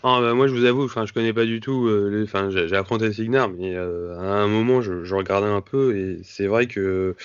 [0.05, 1.87] Ah, bah, moi, je vous avoue, enfin, je connais pas du tout.
[1.87, 5.95] Euh, enfin, j'ai affronté Signar, mais euh, à un moment, je, je, regardais un peu
[5.95, 7.15] et c'est vrai que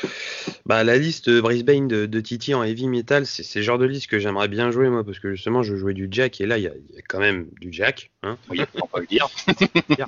[0.64, 4.06] bah, la liste Brisbane de, de Titi en heavy metal, c'est le genre de liste
[4.06, 6.62] que j'aimerais bien jouer moi, parce que justement, je jouais du Jack et là, il
[6.62, 8.12] y, y, a quand même du Jack.
[8.22, 9.26] Hein oui, on peut le dire.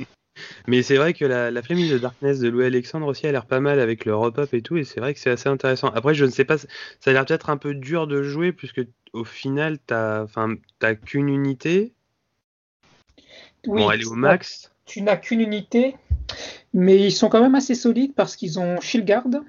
[0.68, 3.58] Mais c'est vrai que la, la de Darkness de Louis Alexandre aussi a l'air pas
[3.58, 5.88] mal avec le rep-up et tout, et c'est vrai que c'est assez intéressant.
[5.88, 6.68] Après, je ne sais pas, ça
[7.06, 10.26] a l'air peut-être un peu dur de jouer, puisque au final, t'as
[11.04, 11.94] qu'une unité.
[13.66, 14.72] Oui, bon, elle est au max.
[14.86, 15.96] Tu n'as qu'une unité,
[16.72, 19.42] mais ils sont quand même assez solides parce qu'ils ont Shield Guard.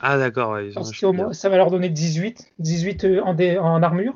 [0.00, 4.14] Ah, d'accord, ouais, parce que ça va leur donner 18, 18 en, dé, en armure.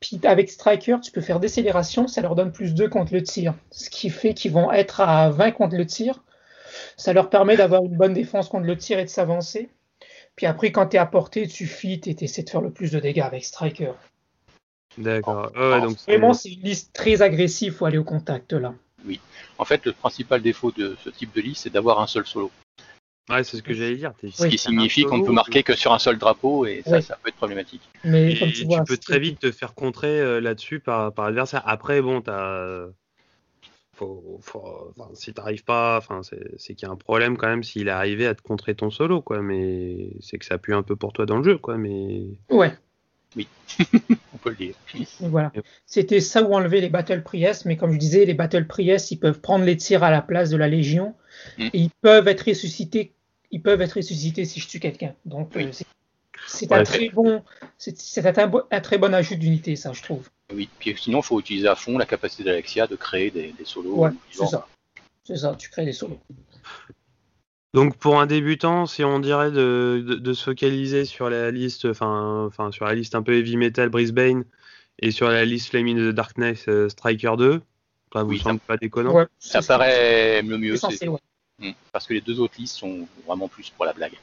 [0.00, 3.54] Puis avec Striker, tu peux faire décélération, ça leur donne plus 2 contre le tir.
[3.70, 6.22] Ce qui fait qu'ils vont être à 20 contre le tir.
[6.96, 9.70] Ça leur permet d'avoir une bonne défense contre le tir et de s'avancer.
[10.36, 12.72] Puis après, quand tu es à portée, tu fit et tu essaies de faire le
[12.72, 13.92] plus de dégâts avec Striker.
[14.98, 15.50] D'accord.
[15.56, 18.74] Ouais, donc vraiment, c'est une liste très agressive, il faut aller au contact là.
[19.06, 19.20] Oui.
[19.58, 22.50] En fait, le principal défaut de ce type de liste, c'est d'avoir un seul solo.
[23.30, 24.12] Ouais, c'est ce que j'allais dire.
[24.20, 26.96] Ce oui, qui signifie qu'on ne peut marquer que sur un seul drapeau et ça,
[26.96, 27.02] oui.
[27.02, 27.80] ça peut être problématique.
[28.04, 31.62] Mais et comme tu, peux très vite te faire contrer euh, là-dessus par, par l'adversaire.
[31.66, 32.86] Après, bon, t'as.
[33.94, 37.62] Faut, faut, enfin, si t'arrives pas, enfin, c'est qu'il y a un problème quand même
[37.62, 39.40] s'il est arrivé à te contrer ton solo, quoi.
[39.40, 41.78] Mais c'est que ça pue un peu pour toi dans le jeu, quoi.
[41.78, 42.24] Mais.
[42.50, 42.76] Ouais.
[43.36, 43.48] Oui,
[44.44, 44.74] peut le dire.
[45.20, 45.52] Voilà.
[45.86, 49.16] C'était ça où enlever les Battle Priest, mais comme je disais, les Battle Priest, ils
[49.16, 51.14] peuvent prendre les tirs à la place de la Légion.
[51.58, 51.66] Mm.
[51.72, 53.12] Et ils peuvent être ressuscités.
[53.50, 55.14] Ils peuvent être ressuscités si je tue quelqu'un.
[55.24, 55.64] Donc oui.
[55.64, 55.84] euh,
[56.46, 57.42] c'est ouais, un très bon,
[57.78, 57.94] c'est
[58.38, 60.28] un, un, très bon ajout d'unité, ça, je trouve.
[60.52, 60.68] Oui.
[60.78, 63.96] Puis sinon, il faut utiliser à fond la capacité d'Alexia de créer des, des solos.
[63.96, 64.66] Ouais, c'est ça.
[65.24, 65.54] C'est ça.
[65.58, 66.20] Tu crées des solos.
[67.74, 71.86] Donc pour un débutant, si on dirait de, de, de se focaliser sur la liste,
[71.86, 74.44] enfin, enfin sur la liste un peu heavy metal Brisbane
[75.00, 77.60] et sur la liste Flame in the Darkness euh, Striker 2,
[78.12, 79.12] ça vous oui, semble ça, pas déconnant?
[79.12, 80.76] Ouais, Ça paraît le mieux.
[80.84, 81.18] Ouais.
[81.58, 84.14] Mmh, parce que les deux autres listes sont vraiment plus pour la blague.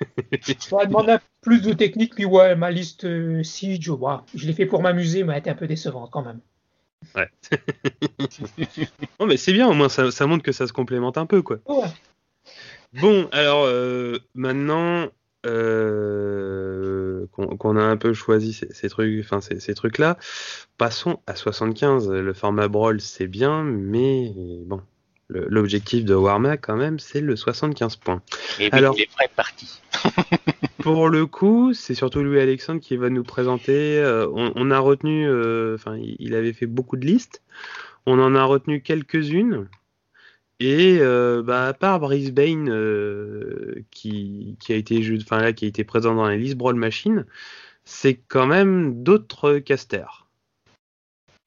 [0.60, 4.66] ça demande plus de technique, puis ouais, ma liste euh, Siege, ouais, je l'ai fait
[4.66, 6.38] pour m'amuser, mais elle était un peu décevante quand même.
[7.16, 7.28] Ouais.
[9.20, 11.42] non, mais c'est bien, au moins ça, ça, montre que ça se complémente un peu,
[11.42, 11.58] quoi.
[11.66, 11.88] Ouais.
[12.94, 15.06] Bon, alors euh, maintenant
[15.46, 20.18] euh, qu'on a un peu choisi ces, ces trucs, enfin ces, ces trucs-là,
[20.76, 22.10] passons à 75.
[22.10, 24.32] Le format Brawl, c'est bien, mais
[24.66, 24.80] bon,
[25.28, 28.22] l'objectif de Warma quand même, c'est le 75 points.
[28.58, 29.80] Et Alors, il est prêt parti.
[30.78, 33.98] pour le coup, c'est surtout Louis Alexandre qui va nous présenter.
[33.98, 35.28] Euh, on, on, a retenu,
[35.74, 37.42] enfin, il avait fait beaucoup de listes.
[38.06, 39.68] On en a retenu quelques-unes.
[40.60, 46.76] Et euh, bah, à part Brisbane euh, qui, a été présent dans la liste Brawl
[46.76, 47.26] Machine,
[47.84, 50.30] c'est quand même d'autres casters.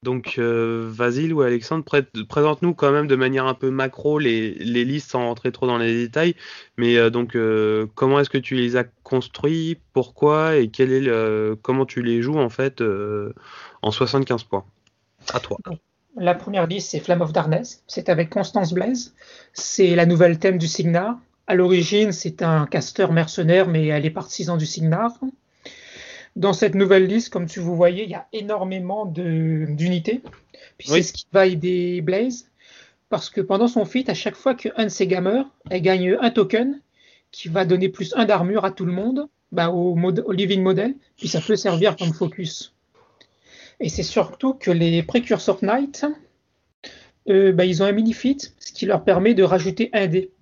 [0.04, 4.52] Donc euh, Vasile ou Alexandre, pré présente-nous quand même de manière un peu macro les,
[4.52, 6.36] les, listes sans rentrer trop dans les détails.
[6.76, 10.56] Mais euh, donc euh, comment est-ce que tu les as construits, pourquoi?
[10.56, 12.84] Et quel est le, comment tu les joues en fait
[13.82, 14.66] en 75 points?
[15.32, 15.56] À toi.
[16.16, 17.82] La première liste, c'est Flame of Darkness.
[17.88, 19.14] C'est avec Constance Blaise.
[19.52, 21.18] C'est la nouvelle thème du Signar.
[21.46, 25.12] À l'origine, c'est un caster mercenaire, mais elle est partisan du Signar.
[26.36, 30.22] Dans cette nouvelle liste, comme tu vous voyez, il y a énormément d'unités.
[30.78, 31.02] Puis oui.
[31.02, 32.48] c'est ce qui va aider Blaze.
[33.08, 36.30] Parce que pendant son feat, à chaque fois qu'un de ses gamers, elle gagne un
[36.30, 36.80] token
[37.32, 40.94] qui va donner plus un d'armure à tout le monde, bah, au, au living model,
[41.16, 42.73] puis ça peut servir comme focus.
[43.84, 46.06] Et c'est surtout que les Precursor Knight,
[47.28, 50.32] euh, bah, ils ont un mini-fit, ce qui leur permet de rajouter un dé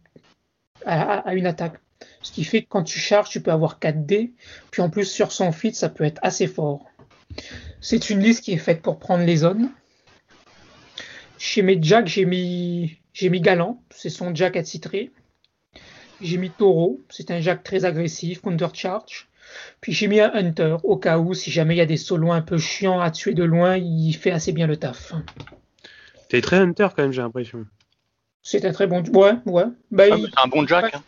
[0.87, 1.81] à, à, une attaque.
[2.22, 4.33] Ce qui fait que quand tu charges, tu peux avoir 4 dés.
[4.70, 6.87] Puis en plus, sur son fit, ça peut être assez fort.
[7.81, 9.72] C'est une liste qui est faite pour prendre les zones.
[11.37, 13.00] Chez mes jacks, j'ai mis,
[13.40, 15.11] Galant, c'est son jack attitré.
[16.20, 19.32] J'ai mis Taureau, c'est un jack très agressif, counter-charge.
[19.80, 22.32] Puis j'ai mis un Hunter, au cas où, si jamais il y a des solos
[22.32, 25.12] un peu chiants à tuer de loin, il fait assez bien le taf.
[26.28, 27.66] T'es très Hunter quand même, j'ai l'impression.
[28.42, 29.02] C'est un très bon.
[29.12, 29.64] Ouais, ouais.
[29.90, 30.24] Bah, ah, il...
[30.26, 30.94] C'est un bon Jack.
[30.94, 31.02] Hein.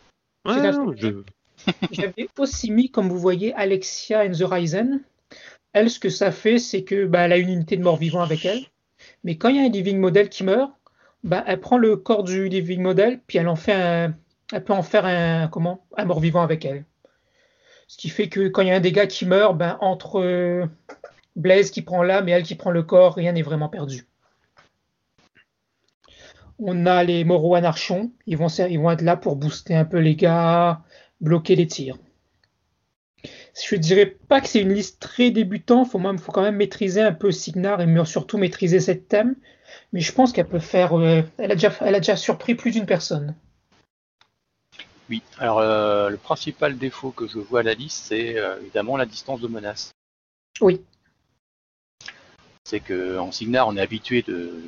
[0.45, 1.23] Ouais, non, je...
[1.91, 5.01] J'avais aussi mis, comme vous voyez, Alexia and the Ryzen.
[5.73, 8.45] Elle, ce que ça fait, c'est que bah, elle a une unité de mort-vivant avec
[8.45, 8.61] elle.
[9.23, 10.71] Mais quand il y a un living model qui meurt,
[11.23, 14.13] bah, elle prend le corps du living model, puis elle en fait un,
[14.53, 16.85] elle peut en faire un comment, un mort-vivant avec elle.
[17.87, 20.65] Ce qui fait que quand il y a un dégât qui meurt, ben, entre euh,
[21.35, 24.07] Blaze qui prend l'âme et elle qui prend le corps, rien n'est vraiment perdu.
[26.57, 30.81] On a les Moro Anarchons, ils vont, être là pour booster un peu les gars,
[31.19, 31.97] bloquer les tirs.
[33.23, 37.01] Je ne dirais pas que c'est une liste très débutant, il faut, quand même maîtriser
[37.01, 39.35] un peu Signar et surtout maîtriser cette thème.
[39.91, 40.97] Mais je pense qu'elle peut faire.
[40.97, 43.35] Euh, elle a déjà surpris plus d'une personne.
[45.09, 48.97] Oui, alors euh, le principal défaut que je vois à la liste, c'est euh, évidemment
[48.97, 49.91] la distance de menace.
[50.61, 50.81] Oui.
[52.63, 54.63] C'est qu'en Signar, on est habitué de,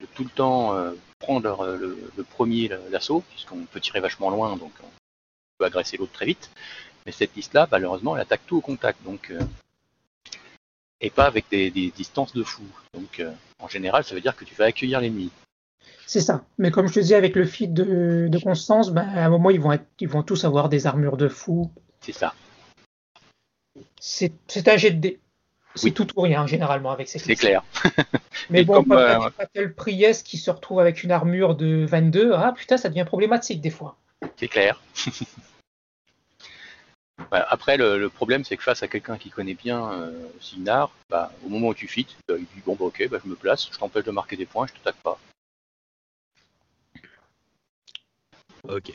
[0.00, 4.56] de tout le temps euh, prendre le, le premier l'assaut, puisqu'on peut tirer vachement loin,
[4.56, 4.88] donc on
[5.58, 6.50] peut agresser l'autre très vite.
[7.08, 9.40] Mais cette liste-là, malheureusement, elle attaque tout au contact, donc euh,
[11.00, 12.64] et pas avec des, des, distances de fou.
[12.92, 15.30] Donc euh, en général, ça veut dire que tu vas accueillir l'ennemi.
[16.06, 16.44] C'est ça.
[16.56, 19.50] Mais comme je te disais, avec le feed de, de Constance, ben, à un moment,
[19.50, 21.70] ils vont, être, ils vont tous avoir des armures de fou.
[22.00, 22.34] C'est ça.
[24.00, 25.20] C'est un jet de dés.
[25.74, 25.92] C'est oui.
[25.92, 27.62] tout ou rien, généralement, avec ces C'est clair.
[28.50, 29.18] Mais bon, comme, euh...
[29.52, 33.60] tel Priest qui se retrouve avec une armure de 22, ah putain, ça devient problématique
[33.60, 33.96] des fois.
[34.36, 34.80] C'est clair.
[37.30, 41.32] Après, le, le problème, c'est que face à quelqu'un qui connaît bien euh, Signar, bah,
[41.44, 43.68] au moment où tu fites, bah, il dit bon, bah, ok, bah, je me place,
[43.70, 45.18] je t'empêche de marquer des points, je te t'attaque pas.
[48.64, 48.92] Ok.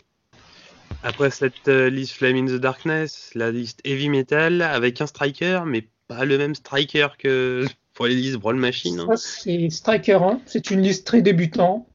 [1.04, 5.62] Après cette euh, liste Flame in the Darkness, la liste Heavy Metal avec un striker,
[5.66, 9.00] mais pas le même striker que pour les listes Brawl Machine.
[9.00, 9.16] Hein.
[9.16, 11.88] C'est Striker 1, c'est une liste très débutant.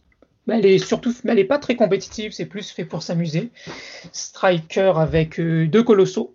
[0.46, 3.50] Elle est surtout, elle est pas très compétitive, c'est plus fait pour s'amuser.
[4.12, 6.34] Striker avec euh, deux colossaux.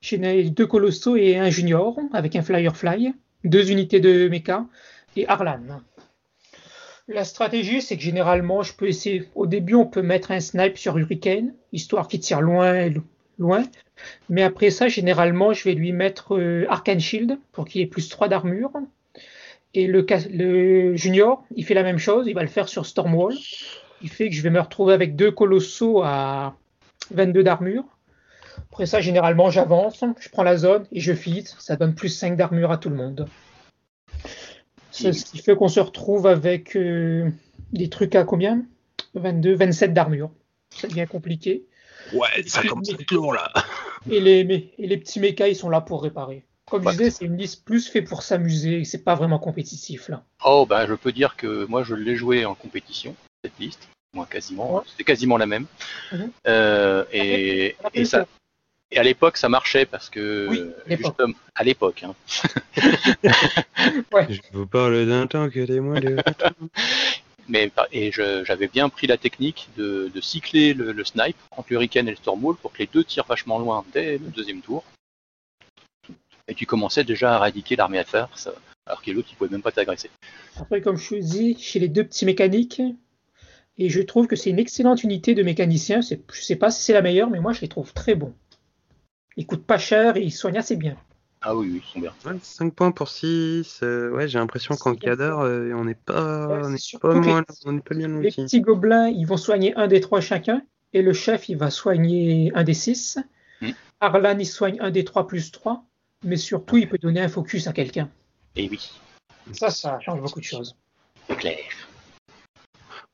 [0.00, 0.18] J'ai
[0.50, 4.66] deux colossaux et un junior avec un Firefly, deux unités de mecha
[5.16, 5.80] et Arlan.
[7.08, 9.28] La stratégie, c'est que généralement, je peux essayer.
[9.36, 12.90] Au début, on peut mettre un snipe sur Hurricane, histoire qu'il tire loin,
[13.38, 13.62] loin.
[14.28, 16.66] Mais après ça, généralement, je vais lui mettre euh,
[16.98, 18.72] Shield pour qu'il ait plus 3 d'armure.
[19.74, 23.34] Et le, junior, il fait la même chose, il va le faire sur Stormwall.
[24.02, 26.56] Il fait que je vais me retrouver avec deux colossaux à
[27.12, 27.84] 22 d'armure.
[28.72, 31.46] Après ça, généralement, j'avance, je prends la zone et je feed.
[31.46, 33.28] Ça donne plus 5 d'armure à tout le monde.
[34.96, 37.30] C'est ce qui fait qu'on se retrouve avec euh,
[37.72, 38.64] des trucs à combien?
[39.14, 40.30] 22, 27 d'armure.
[40.70, 41.64] Ça devient compliqué.
[42.12, 43.52] Ouais, ça commence à être lourd là.
[44.10, 46.44] Et les, et les petits mechas, ils sont là pour réparer.
[46.70, 50.22] Comme je disais, c'est une liste plus faite pour s'amuser, c'est pas vraiment compétitif là.
[50.44, 53.88] Oh, ben je peux dire que moi je l'ai joué en compétition, cette liste.
[54.14, 54.82] Moi quasiment, Ouais.
[54.86, 55.66] c'était quasiment la même.
[56.12, 56.30] Mhm.
[56.46, 57.74] Euh, et
[58.04, 58.26] ça,
[58.90, 61.06] et à l'époque ça marchait parce que Oui, à l'époque.
[61.18, 62.14] justement, à l'époque, hein.
[64.28, 66.16] Je vous parle d'un temps que des mois de.
[67.48, 71.68] mais et je- j'avais bien pris la technique de, de cycler le, le snipe entre
[71.70, 74.60] le Hurricane et le Stormwall pour que les deux tirent vachement loin dès le deuxième
[74.60, 74.84] tour.
[76.48, 78.48] Et tu commençais déjà à éradiquer l'armée adverse,
[78.86, 80.10] alors que l'autre il pouvait même pas t'agresser.
[80.60, 82.80] Après, comme je te dis, chez les deux petits mécaniques,
[83.78, 86.02] et je trouve que c'est une excellente unité de mécaniciens.
[86.02, 88.32] C'est- Je sais pas si c'est la meilleure, mais moi je les trouve très bons.
[89.36, 90.96] Ils coûtent pas cher et ils soignent assez bien.
[91.42, 92.38] Ah oui, oui, ils sont bien.
[92.42, 93.80] 5 points pour 6.
[93.82, 98.08] ouais, j'ai l'impression qu'en cadre, euh, on n'est pas, Ouais, on pas, on pas bien
[98.20, 100.62] Les petits gobelins, ils vont soigner un des trois chacun,
[100.92, 103.18] et le chef, il va soigner un des six.
[103.60, 103.70] Mm.
[104.00, 105.84] Arlan, il soigne un des trois plus trois,
[106.24, 108.08] mais surtout, il peut donner un focus à quelqu'un.
[108.56, 108.90] Et oui,
[109.52, 110.74] Ça, ça change beaucoup de choses.
[111.28, 111.58] c'est clair.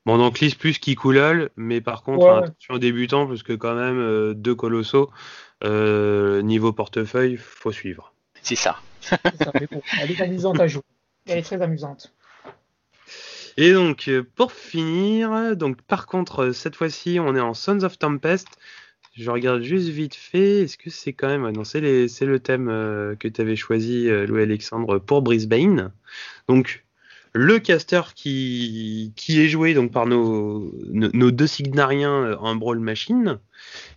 [0.05, 2.43] Bon, donc liste plus qui coulole, mais par contre, Ouais.
[2.43, 5.09] attention aux débutants, parce que quand même, euh, deux colossaux,
[5.63, 8.13] euh, niveau portefeuille, faut suivre.
[8.41, 8.77] C'est ça.
[9.01, 10.81] C'est ça, mais bon, elle est amusante à jouer.
[11.25, 12.13] Elle est très amusante.
[13.55, 17.97] Et donc, euh, pour finir, donc par contre, cette fois-ci, on est en Sons of
[17.97, 18.47] Tempest.
[19.15, 20.63] Je regarde juste vite fait.
[20.63, 21.47] Est-ce que c'est quand même.
[21.51, 25.91] Non, c'est les- le thème euh, que tu avais choisi, euh, Louis-Alexandre, pour Brisbane.
[26.49, 26.83] Donc,
[27.33, 32.55] le caster qui, qui est joué donc, par nos, nos, nos deux signariens euh, en
[32.55, 33.39] Brawl Machine.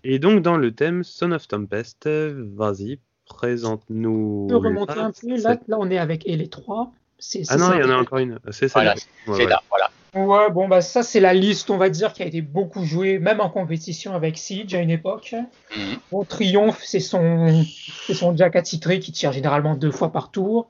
[0.05, 4.45] Et donc, dans le thème Son of Tempest, vas-y, présente-nous.
[4.45, 5.37] On peut remonter un peu.
[5.43, 6.93] Là, là, on est avec et les trois.
[7.19, 7.77] C'est, Ah c'est non, ça.
[7.77, 8.39] il y en a encore une.
[8.51, 8.81] C'est ça.
[8.81, 9.01] Voilà, Ouais,
[9.37, 9.47] c'est ouais.
[9.51, 9.91] là, voilà.
[10.15, 13.19] Ouais, bon, bah, ça, c'est la liste, on va dire, qui a été beaucoup jouée,
[13.19, 15.35] même en compétition avec Siege à une époque.
[15.77, 15.97] Mhm.
[16.11, 17.65] Bon, Triomphe, c'est son,
[18.07, 20.69] c'est son jack attitré qui tire généralement deux fois par tour.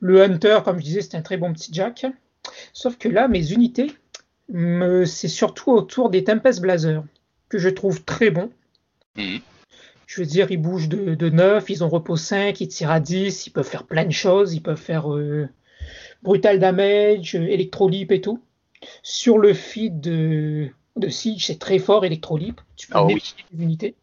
[0.00, 2.06] Le Hunter, comme je disais, c'est un très bon petit jack.
[2.72, 3.92] Sauf que là, mes unités,
[5.06, 7.02] c'est surtout autour des Tempest Blazer,
[7.48, 8.50] que je trouve très bons.
[9.16, 9.40] Mhm.
[10.06, 13.00] Je veux dire, ils bougent de, de 9, ils ont repos 5, ils tirent à
[13.00, 15.48] 10, ils peuvent faire plein de choses, ils peuvent faire euh,
[16.22, 18.40] brutal damage, euh, électrolip et tout.
[19.02, 22.60] Sur le feed de, de Siege, c'est très fort électrolip.
[22.76, 23.34] Tu peux Ah oui.
[23.52, 23.94] les unités.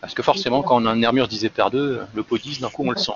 [0.00, 2.70] Parce que forcément, quand on a un Nermur divisé par deux, le pot 10, d'un
[2.70, 3.12] coup, on le sent.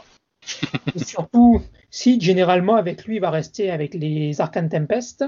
[0.94, 5.24] Et surtout, Siege, généralement, avec lui, il va rester avec les Arcane Tempest,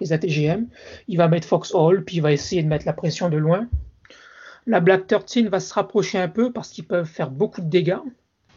[0.00, 0.66] les ATGM.
[1.08, 3.68] Il va mettre Fox Hall, puis il va essayer de mettre la pression de loin.
[4.66, 7.98] La Black 13 va se rapprocher un peu parce qu'ils peuvent faire beaucoup de dégâts.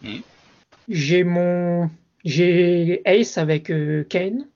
[0.03, 0.21] Mhm.
[0.89, 1.89] J'ai mon
[2.23, 4.47] j'ai Ace avec euh, Kane.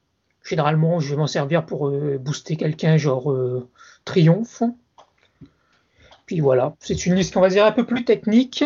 [0.43, 3.69] Généralement, je vais m'en servir pour euh, booster quelqu'un, genre euh,
[4.05, 4.63] Triomphe.
[6.25, 8.63] Puis voilà, c'est une liste qu'on va dire un peu plus technique.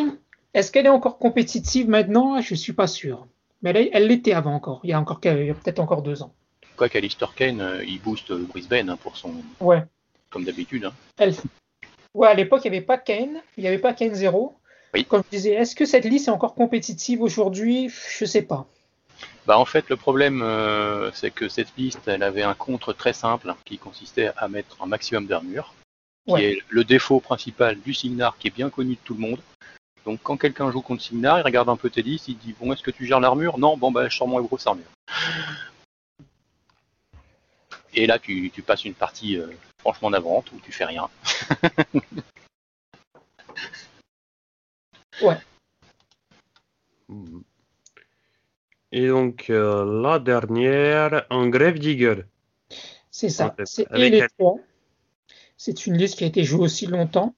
[0.56, 2.40] Est-ce qu'elle est encore compétitive maintenant?
[2.42, 3.28] Je suis pas sûr.
[3.62, 4.80] Mais elle, l'était avant encore.
[4.84, 6.34] Il y a encore peut-être encore deux ans.
[6.78, 9.34] Quoi qu'Alistair Kane, euh, il booste Brisbane hein, pour son.
[9.60, 9.84] Ouais.
[10.30, 10.86] Comme d'habitude.
[10.86, 10.94] hein.
[11.18, 11.36] Elle...
[12.14, 14.56] Ouais, à l'époque, il n'y avait pas Kane, il n'y avait pas Kane 0.
[14.94, 15.04] Oui.
[15.04, 17.90] Comme je disais, est-ce que cette liste est encore compétitive aujourd'hui?
[18.18, 18.66] Je sais pas.
[19.46, 23.14] Bah en fait le problème euh, c'est que cette liste elle avait un contre très
[23.14, 25.74] simple qui consistait à mettre un maximum d'armure,
[26.26, 26.44] qui Ouais.
[26.44, 29.40] est le défaut principal du Signar qui est bien connu de tout le monde.
[30.06, 32.72] Donc quand quelqu'un joue contre Signar, il regarde un peu tes listes, il dit bon
[32.72, 33.58] est-ce que tu gères l'armure?
[33.58, 34.86] Non, bon bah je sors mon grosse armure.
[37.94, 39.48] Et là tu, tu passes une partie euh,
[39.80, 41.10] franchement navrante où tu fais rien.
[48.92, 52.24] Et donc, euh, la dernière, en Grave Digger.
[53.12, 53.56] C'est ça.
[53.66, 54.30] C'est avec et les elle.
[54.38, 54.58] trois.
[55.58, 57.36] C'est une liste qui a été jouée aussi longtemps.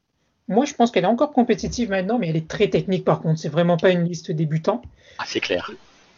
[0.47, 3.39] Moi, je pense qu'elle est encore compétitive maintenant, mais elle est très technique par contre.
[3.39, 4.81] C'est vraiment pas une liste débutant.
[5.19, 5.71] Ah c'est clair.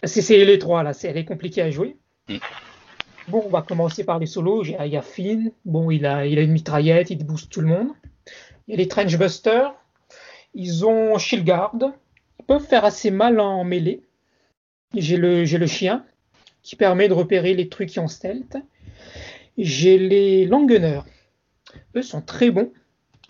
[0.04, 1.98] C'est les trois là, c'est- elle est compliquée à jouer.
[2.30, 2.38] Mm.
[3.28, 4.64] Bon, on va commencer par les solos.
[4.64, 5.52] Il y a, Finn.
[5.66, 7.90] Bon, il a, il a une mitraillette, il booste tout le monde.
[8.68, 9.74] Il y a les Trenchbusters.
[10.56, 11.76] Ils ont Shield Guard.
[12.40, 14.02] Ils peuvent faire assez mal en mêlée.
[14.96, 16.06] J'ai le, le chien
[16.64, 18.58] qui permet de repérer les trucs qui ont stealth.
[19.58, 21.02] J'ai les Langgunners.
[21.96, 22.72] Eux sont très bons.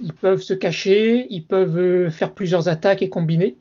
[0.01, 3.57] Ils peuvent se cacher, ils peuvent euh, faire plusieurs attaques et combiner.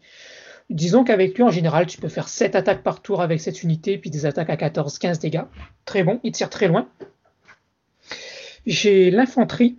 [0.70, 3.96] Disons qu'avec lui, en général, tu peux faire 7 attaques par tour avec cette unité,
[3.96, 5.44] puis des attaques à 14-15 dégâts.
[5.84, 6.88] Très bon, il tire très loin.
[8.66, 9.78] J'ai l'infanterie.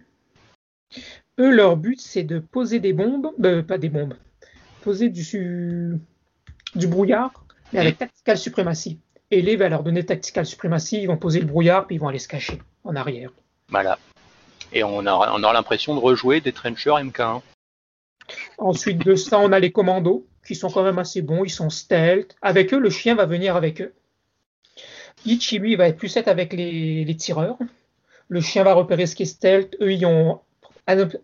[1.40, 4.16] Eux, leur but, c'est de poser des bombes, euh, pas des bombes,
[4.82, 5.96] poser du,
[6.76, 9.00] du brouillard, mais avec tactical suprématie.
[9.32, 12.08] Et les va leur donner tactical suprématie, ils vont poser le brouillard, puis ils vont
[12.08, 13.32] aller se cacher en arrière.
[13.70, 14.00] Voilà.
[14.74, 17.42] Et on a, on l'impression de rejouer des trenchers MK1.
[18.58, 21.44] Ensuite de ça, on a les commandos, qui sont quand même assez bons.
[21.44, 22.36] Ils sont stealth.
[22.42, 23.94] Avec eux, le chien va venir avec eux.
[25.26, 27.58] Ichi, lui, va être plus 7 avec les, les tireurs.
[28.28, 29.76] Le chien va repérer ce qui est stealth.
[29.82, 30.40] Eux, ils ont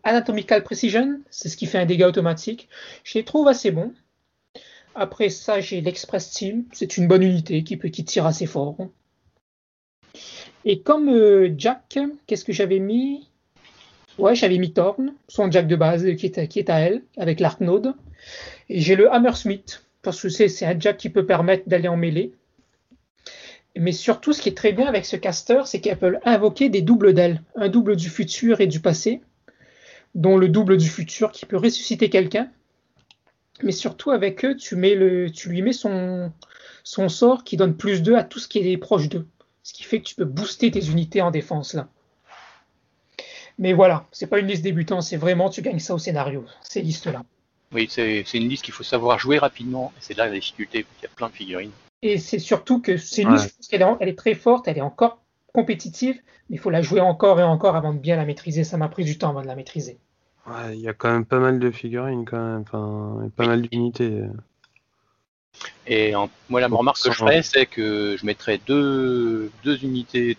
[0.04, 2.70] Anatomical Precision, c'est ce qui fait un dégât automatique.
[3.04, 3.93] Je les trouve assez bons.
[4.93, 8.78] Après ça, j'ai l'Express Team, c'est une bonne unité qui, peut, tire assez fort.
[10.64, 13.30] Et comme euh, Jack, qu'est-ce que j'avais mis?
[14.18, 17.93] Ouais, j'avais mis Thorn, son Jack de base qui est, qui à elle, avec l'Arknode.
[18.70, 22.34] Et j'ai le Hammersmith, parce que c'est un Jack qui peut permettre d'aller en mêlée.
[23.78, 26.82] Mais surtout, ce qui est très bien avec ce caster, c'est qu'elle peut invoquer des
[26.82, 29.22] doubles d'elle, un double du futur et du passé
[30.16, 32.49] dont le double du futur qui peut ressusciter quelqu'un.
[33.63, 36.32] Mais surtout avec eux, tu, lui mets son,
[36.84, 39.28] son sort qui donne plus 2 à tout ce qui est proche d'eux.
[39.61, 41.89] Ce qui fait que tu peux booster tes unités en défense là.
[43.58, 46.82] Mais voilà, c'est pas une liste débutant, c'est vraiment tu gagnes ça au scénario, ces
[46.82, 47.24] listes-là.
[47.72, 51.03] Oui, c'est une liste qu'il faut savoir jouer rapidement, et c'est là la difficulté, il
[51.03, 51.72] y a plein de figurines.
[52.01, 54.82] Et c'est surtout que c'est une liste, elle est, elle est très forte, elle est
[54.82, 55.20] encore
[55.53, 58.64] compétitive, mais il faut la jouer encore et encore avant de bien la maîtriser.
[58.64, 59.97] Ça m'a pris du temps avant de la maîtriser.
[60.45, 62.62] Ouais, il y a quand même pas mal de figurines, quand même.
[62.62, 64.22] Enfin, pas mal d'unités.
[65.88, 66.14] Et
[66.49, 70.38] moi, la remarque que je ferais, c'est que je mettrais deux, deux unités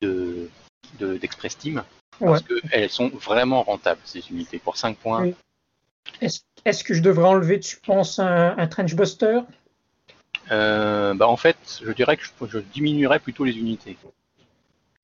[0.00, 0.29] de
[1.04, 1.82] d'Express de, Team
[2.18, 5.30] parce qu'elles sont vraiment rentables ces unités pour 5 points.
[6.20, 9.40] Est-ce que je devrais enlever, tu penses, un, un Trench Buster?
[10.50, 13.96] Euh, bah, En fait, je dirais que je, je diminuerais plutôt les unités.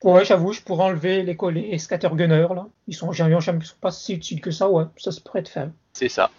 [0.02, 2.66] Ouais, j'avoue, je pourrais enlever les, les scattergunners là.
[2.86, 4.84] Ils sont, ils sont pas si utiles que ça, ouais.
[4.98, 5.68] Ça se pourrait être fait.
[5.92, 6.30] C'est ça.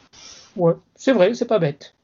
[0.56, 1.96] Ouais, c'est vrai, c'est pas bête.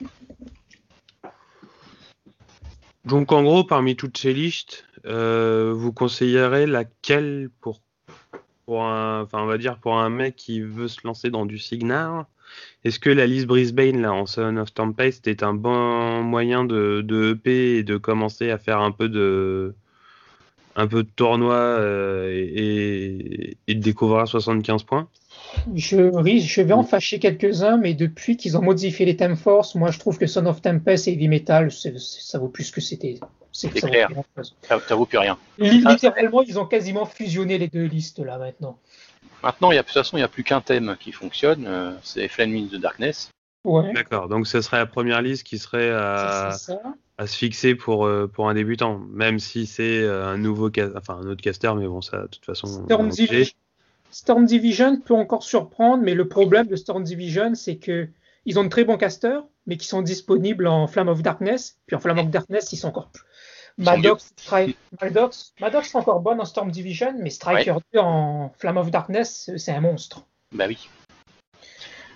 [3.05, 7.81] Donc en gros, parmi toutes ces listes, euh, vous conseillerez laquelle pour,
[8.65, 11.59] pour un, enfin on va dire pour un mec qui veut se lancer dans du
[11.59, 12.25] Signar
[12.85, 17.01] Est-ce que la liste Brisbane là en Son of Tempest est un bon moyen de,
[17.01, 19.75] de EP et de commencer à faire un peu de
[20.75, 25.07] un peu de tournoi euh, et, de découvrir 75 points?
[25.75, 29.91] Je, je vais en fâcher quelques-uns, mais depuis qu'ils ont modifié les Theme Force, moi
[29.91, 33.19] je trouve que Son of Tempest et Heavy Metal, ça vaut plus que c'était.
[33.53, 34.09] C'est clair.
[34.63, 35.37] ça, vaut plus rien.
[35.57, 38.77] Littéralement, ils ont quasiment fusionné les deux listes là maintenant.
[39.43, 41.65] Maintenant, il y a, de toute façon, il n'y a plus qu'un thème qui fonctionne,
[41.67, 43.29] euh, c'est Flame in the Darkness.
[43.63, 43.93] Ouais.
[43.93, 46.55] D'accord, donc ce serait la première liste qui serait à,
[47.17, 51.19] à se fixer pour, euh, pour un débutant, même si c'est euh, un nouveau enfin
[51.21, 52.67] un autre caster, mais bon, ça, de toute façon.
[52.85, 53.53] Storm Division,
[54.11, 58.07] Storm Division peut encore surprendre, mais le problème de Storm Division, c'est que
[58.45, 61.95] ils ont de très bons casters, mais qui sont disponibles en Flame of Darkness, puis
[61.95, 63.23] en Flame of Darkness, ils sont encore plus.
[63.77, 64.33] Maddox,
[65.01, 69.71] Maddox, Maddox encore bonne en Storm Division, mais Striker 2 en Flame of Darkness, c'est
[69.71, 70.23] un monstre.
[70.51, 70.89] Bah oui.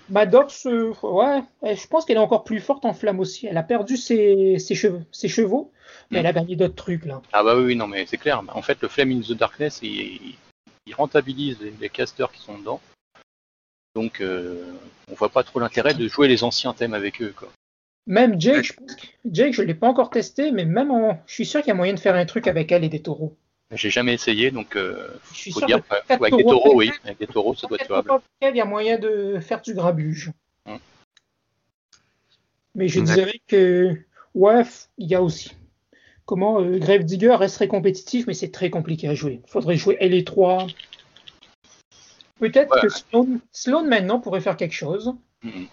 [0.10, 3.47] Maddox, euh, ouais, je pense qu'elle est encore plus forte en flamme aussi.
[3.47, 5.72] Elle a perdu ses, cheveux, ses chevaux,
[6.12, 7.22] mais elle a gagné d'autres trucs là.
[7.34, 8.41] Ah bah oui, non, mais c'est clair.
[8.53, 10.36] En fait, le Flame in the Darkness, il,
[10.95, 12.80] rentabilise les, casters qui sont dedans.
[13.95, 14.74] Donc, euh,
[15.12, 17.34] on voit pas trop l'intérêt de jouer les anciens thèmes avec eux.
[17.36, 17.49] Quoi.
[18.08, 18.74] Même Jake, je,
[19.30, 21.22] Jake, je l'ai pas encore testé, mais même en...
[21.28, 23.01] je suis sûr qu'il y a moyen de faire un truc avec elle et des
[23.01, 23.36] taureaux.
[23.72, 27.28] J'ai jamais essayé, donc euh, je suis faut dire, avec des taureaux, oui, avec des
[27.28, 28.22] taureaux, ça doit être.
[28.41, 30.32] Il y a moyen de faire du grabuge.
[30.66, 30.80] Hum.
[32.76, 33.97] Mais je dirais que,
[34.34, 34.64] ouais,
[34.97, 35.51] il y a aussi.
[36.26, 39.41] Comment euh, Grave Digger resterait compétitif, mais c'est très compliqué à jouer.
[39.45, 40.68] Il faudrait jouer L 3.
[42.39, 42.88] Peut-être que
[43.51, 45.14] Sloan, maintenant pourrait faire quelque chose.
[45.43, 45.68] Hum.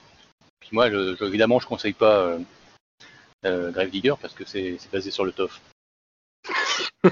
[0.64, 2.38] Puis moi, je, je, évidemment, je conseille pas euh,
[3.44, 5.60] euh Grave Digger parce que c'est basé sur le TOF.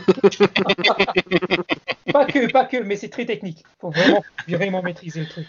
[2.13, 3.63] pas que, pas que, mais c'est très technique.
[3.79, 5.47] Faut vraiment, vraiment maîtriser le truc.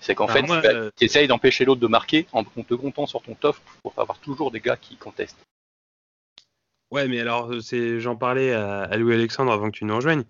[0.00, 3.34] C'est qu'en fait, euh, tu essayes d'empêcher l'autre de marquer en te comptant sur ton
[3.34, 5.38] tof pour avoir toujours des gars qui contestent.
[6.90, 10.24] Ouais, mais alors, c'est, j'en parlais à, Louis Alexandre avant que tu nous rejoignes.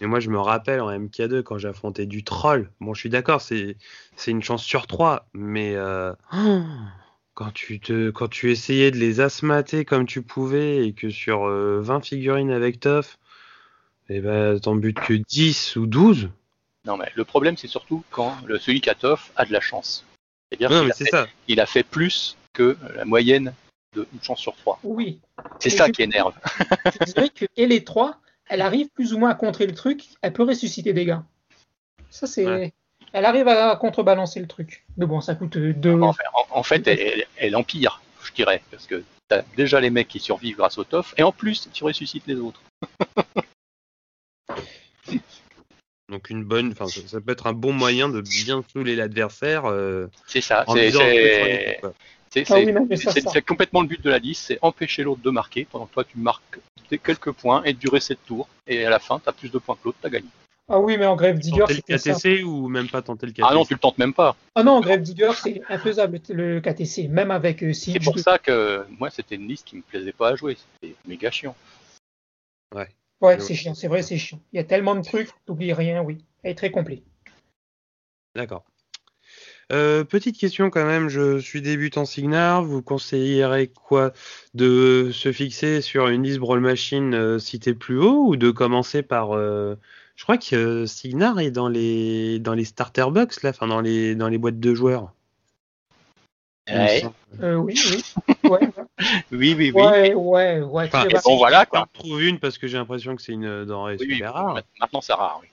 [0.00, 2.70] Mais moi, je me rappelle en MK2 quand j'ai affronté du troll.
[2.80, 3.76] Bon, je suis d'accord, c'est,
[4.16, 5.74] c'est une chance sur trois, mais.
[5.74, 6.12] Euh,
[7.36, 11.42] quand tu te quand tu essayais de les asmater comme tu pouvais et que sur
[11.42, 13.18] 20 euh, figurines avec Toff,
[14.08, 16.30] eh ben t'en butes que 10 ou 12.
[16.86, 19.60] Non mais le problème c'est surtout quand le, celui qui a Toff a de la
[19.60, 20.06] chance.
[20.50, 23.52] C'est-à-dire qu'il a, il a fait plus que la moyenne
[23.94, 24.80] de une chance sur 3.
[24.82, 25.20] Oui.
[25.60, 26.32] C'est ça qui énerve.
[27.06, 28.18] je dirais que et les 3,
[28.48, 31.24] elle arrive plus ou moins à contrer le truc, elle peut ressusciter des gars.
[32.10, 32.72] Ça c'est
[33.12, 34.84] elle arrive à contrebalancer le truc.
[34.96, 35.98] Mais bon, ça coûte deux.
[36.50, 36.86] En fait,
[37.38, 41.14] elle, empire, je dirais, parce que t'as déjà les mecs qui survivent grâce au TOF,
[41.16, 42.60] et en plus, tu ressuscites les autres.
[46.08, 49.64] Donc une bonne, enfin ça, ça peut être un bon moyen de bien saouler l'adversaire.
[49.64, 50.62] euh, C'est ça.
[50.68, 51.80] en C'est
[52.30, 55.02] c'est- c'est- Ah oui, c'est- c'est- c'est complètement le but de la liste, c'est empêcher
[55.02, 56.58] l'autre de marquer pendant que toi tu marques
[57.02, 58.48] quelques points et durer 7 tours.
[58.66, 60.28] Et à la fin, tu as plus de points que l'autre, tu as gagné.
[60.68, 62.12] Ah oui, mais en Grave Digger, Tenter le ça.
[62.14, 64.34] KTC ou même pas tenter le KTC Ah non, tu le tentes même pas.
[64.56, 68.38] Ah non, en Grave Digger, c'est infaisable le KTC, même avec euh, C'est pour ça
[68.38, 70.56] que moi, c'était une liste qui me plaisait pas à jouer.
[70.56, 71.54] C'était méga chiant.
[73.20, 74.40] Ouais, c'est chiant, c'est vrai, c'est chiant.
[74.52, 76.18] Il y a tellement de trucs, t'oublies rien, oui.
[76.42, 77.02] Elle est très complet.
[78.34, 78.64] D'accord.
[79.72, 84.12] Euh, petite question quand même, je suis débutant Signar, vous conseillerez quoi
[84.54, 89.02] de se fixer sur une liste Brawl Machine euh, citée plus haut ou de commencer
[89.02, 89.74] par euh,
[90.14, 93.80] je crois que euh, Signar est dans les dans les starter box là, enfin dans
[93.80, 95.12] les dans les boîtes de joueurs.
[96.68, 97.04] Ouais.
[97.42, 98.48] Euh, oui, oui.
[98.50, 98.60] Ouais,
[99.32, 99.70] Oui, oui, oui.
[99.72, 100.84] ouais, ouais, ouais.
[100.86, 101.88] Enfin, bon, voilà, Je quoi.
[101.92, 104.60] trouve une parce que j'ai l'impression que c'est une denrée Oui, oui, super rare.
[104.80, 105.40] Maintenant, c'est rare.
[105.42, 105.48] Oui.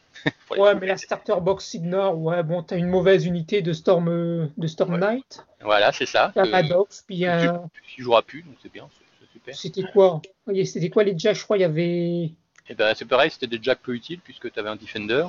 [0.58, 4.48] Ouais, mais la starter box Signor, ouais, bon, t'as une mauvaise unité de Storm, euh,
[4.58, 5.00] de Storm Ouais.
[5.00, 6.32] Knight, Voilà, c'est ça.
[6.36, 7.70] t'as que Maddox, puis un...
[7.96, 8.88] Tu joueras plus, donc c'est bien,
[9.22, 9.56] c'est super.
[9.56, 10.22] C'était quoi?
[10.66, 12.32] C'était quoi les Jacks Je crois il y avait
[12.70, 15.26] Et ben, c'est pareil, c'était des jacks peu utiles puisque tu avais un defender.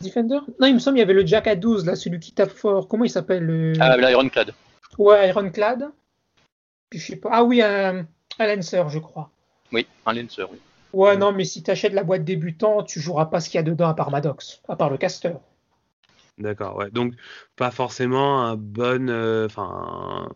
[0.00, 0.38] Defender?
[0.60, 2.50] Non, il me semble il y avait le Jack à 12, là, celui qui tape
[2.50, 2.86] fort.
[2.88, 3.72] Comment il s'appelle le...
[3.80, 4.54] Ah, l'Ironclad.
[4.96, 5.90] Ouais, Ironclad.
[6.90, 7.30] Puis je sais pas.
[7.32, 8.06] Ah oui, un,
[8.38, 9.30] un Lancer, je crois.
[9.72, 10.58] Oui, un Lancer, oui.
[10.92, 11.20] Ouais, Mm.
[11.20, 13.88] non, mais si t'achètes la boîte débutant, tu joueras pas ce qu'il y a dedans
[13.88, 15.32] à part Maddox, à part le caster.
[16.38, 16.90] D'accord, ouais.
[16.90, 17.14] Donc
[17.56, 20.28] pas forcément un bon euh, enfin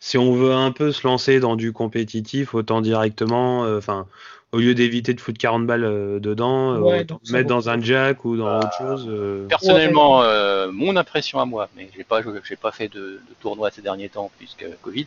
[0.00, 4.06] si on veut un peu se lancer dans du compétitif, autant directement euh, enfin
[4.52, 7.80] au lieu d'éviter de foutre 40 balles euh, dedans, euh, Ouais, donc mettre dans un
[7.80, 9.06] jack ou dans Bah, autre chose.
[9.08, 9.46] euh.
[9.48, 13.34] Personnellement, euh, mon impression à moi, mais j'ai pas, joué- j'ai pas fait de, de
[13.40, 15.06] tournoi ces derniers temps puisque Covid,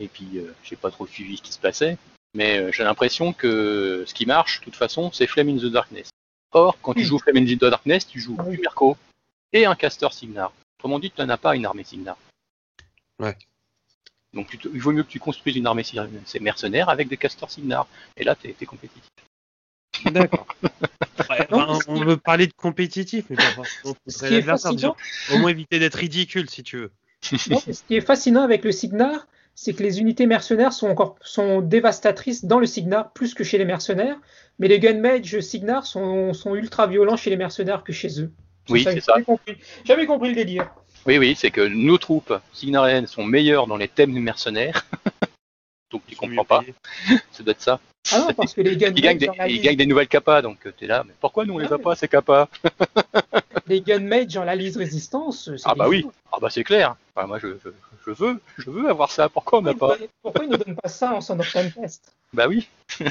[0.00, 1.96] et puis euh, j'ai pas trop suivi ce qui se passait.
[2.34, 5.66] Mais euh, j'ai l'impression que ce qui marche, de toute façon, c'est Flame in the
[5.66, 6.10] Darkness.
[6.52, 8.56] Or, quand tu joues Flame in the Darkness, tu joues oui.
[8.56, 8.96] du Mirko
[9.52, 10.52] et un caster Signar.
[10.78, 12.16] Autrement dit, tu n'en as pas une armée Signar.
[13.18, 13.36] Ouais.
[14.34, 15.84] Donc tu te- il vaut mieux que tu construises une armée
[16.40, 17.86] mercenaires avec des casters Signar.
[18.16, 19.02] Et là, t'es es compétitif.
[20.06, 20.46] D'accord.
[21.28, 24.70] Ouais, qui- on veut parler de compétitif, mais pas forcément Ce contre qui est l'adversaire,
[24.72, 24.96] fascinant,
[25.32, 26.90] Au moins éviter d'être ridicule si tu veux.
[27.50, 29.26] non, ce qui est fascinant avec le Signar,
[29.60, 33.58] c'est que les unités mercenaires sont encore sont dévastatrices dans le Signar plus que chez
[33.58, 34.16] les mercenaires,
[34.60, 38.30] mais les Gunmage Signar sont, sont ultra violents chez les mercenaires que chez eux.
[38.68, 39.14] Oui, c'est ça.
[39.14, 39.56] jamais compris.
[39.84, 40.70] J'avais compris le délire.
[41.06, 44.86] Oui, oui, c'est que nos troupes signariennes sont meilleures dans les thèmes mercenaires.
[45.90, 46.62] donc tu comprends pas,
[47.32, 47.80] ça doit être ça.
[48.12, 50.68] Ah non, parce que les Ils gagnent Gunmage des, ils gagnent des nouvelles capas, donc
[50.78, 51.02] tu es là.
[51.04, 51.82] Mais pourquoi nous on les a Ouais.
[51.82, 52.48] pas, ces capas?
[53.66, 55.50] les Gunmage dans la liste résistance.
[55.56, 56.96] c'est Ah bah oui, ah bah c'est clair.
[57.14, 57.70] Enfin, moi je, je,
[58.06, 59.28] je veux, je veux avoir ça.
[59.28, 62.46] Pourquoi on n'a pas Pourquoi ils ne donnent pas ça en Son of Tempest Bah
[62.48, 62.68] oui.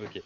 [0.00, 0.22] Ok.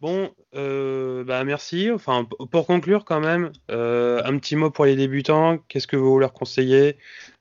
[0.00, 1.90] Bon, euh, bah merci.
[1.90, 5.58] Enfin, pour conclure quand même, euh, un petit mot pour les débutants.
[5.68, 6.96] Qu'est-ce que vous leur conseillez?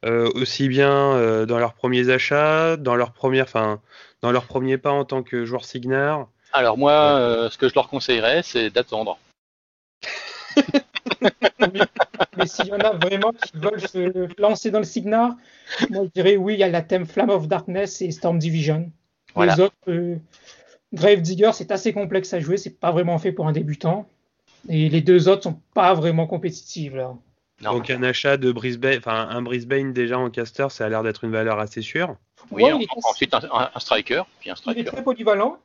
[0.06, 3.82] Euh, Aussi bien euh, dans leurs premiers achats, dans leur première, enfin,
[4.22, 6.30] dans leurs premiers pas en tant que joueur Signar.
[6.54, 9.18] Alors moi, euh, ce que je leur conseillerais, c'est d'attendre.
[12.38, 15.32] Mais s'il y en a vraiment qui veulent se lancer dans le Signar,
[15.90, 18.92] moi je dirais oui, il y a la thème Flame of Darkness et Storm Division.
[19.36, 19.56] Voilà.
[19.56, 20.16] Les autres, euh,
[20.94, 24.08] Grave Digger, c'est assez complexe à jouer, c'est pas vraiment fait pour un débutant.
[24.70, 27.14] Et les deux autres sont pas vraiment compétitives là.
[27.62, 27.74] Non.
[27.74, 31.24] Donc un achat de Brisbane, enfin un Brisbane déjà en caster, ça a l'air d'être
[31.24, 32.16] une valeur assez sûre.
[32.52, 34.62] Oui, Ouais, en- il, est assez- ensuite un, un- un striker, puis un il est
[34.62, 34.84] striker.
[34.86, 35.58] très polyvalent.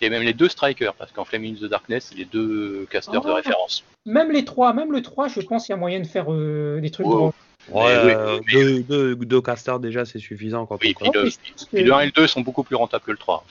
[0.00, 3.20] Et même les deux strikers, parce qu'en Flame in the Darkness, c'est les deux casters
[3.20, 3.34] de Ah.
[3.34, 3.82] référence.
[4.06, 6.80] Même les trois, même le 3, je pense qu'il y a moyen de faire euh,
[6.80, 7.32] des trucs Oh.
[7.70, 8.52] Ouais, oui, euh, oui.
[8.52, 11.14] deux, deux, deux casters déjà c'est suffisant quand Oui, compte.
[11.14, 11.28] le,
[11.72, 13.44] puis le 1 et le 2 sont beaucoup plus rentables que le 3.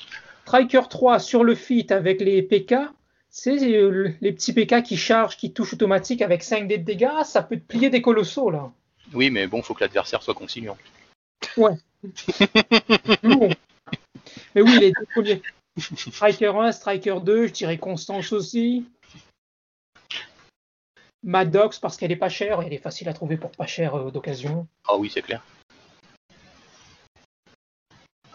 [0.46, 2.74] Striker 3 sur le fit avec les PK,
[3.30, 6.84] c'est euh, le- les petits PK qui chargent, qui touchent automatique avec 5 dés de
[6.86, 8.72] dégâts, ça peut te plier des colossaux là.
[9.14, 10.78] Oui, mais bon, faut que l'adversaire soit conciliant.
[11.58, 11.78] Bon.
[14.56, 15.42] Mais oui, les deux premiers.
[16.12, 18.86] Striker 1, Striker 2, je dirais Constance aussi.
[21.24, 24.12] Maddox parce qu'elle est pas chère, elle est facile à trouver pour pas cher euh,
[24.12, 24.68] d'occasion.
[24.88, 25.44] Ah oui, c'est clair.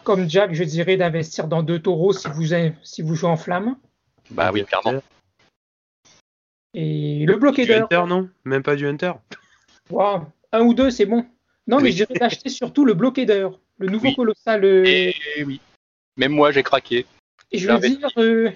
[0.04, 2.44] Comme Jack, je dirais d'investir dans deux taureaux si vous,
[2.82, 3.76] si vous jouez en flamme.
[4.30, 5.00] Bah oui, clairement.
[6.74, 8.28] Et le Du bloqué Hunter non?
[8.44, 9.12] Même pas du Hunter
[9.90, 10.26] Wow.
[10.52, 11.24] Un ou deux, c'est bon.
[11.66, 11.92] Non, mais Oui.
[11.92, 14.16] je dirais d'acheter surtout le bloqué d'heure, le nouveau Oui.
[14.16, 14.64] colossal.
[14.64, 15.14] euh, Et
[15.44, 15.60] oui.
[16.16, 17.06] Même moi, j'ai craqué.
[17.52, 18.50] Et je veux dire, euh,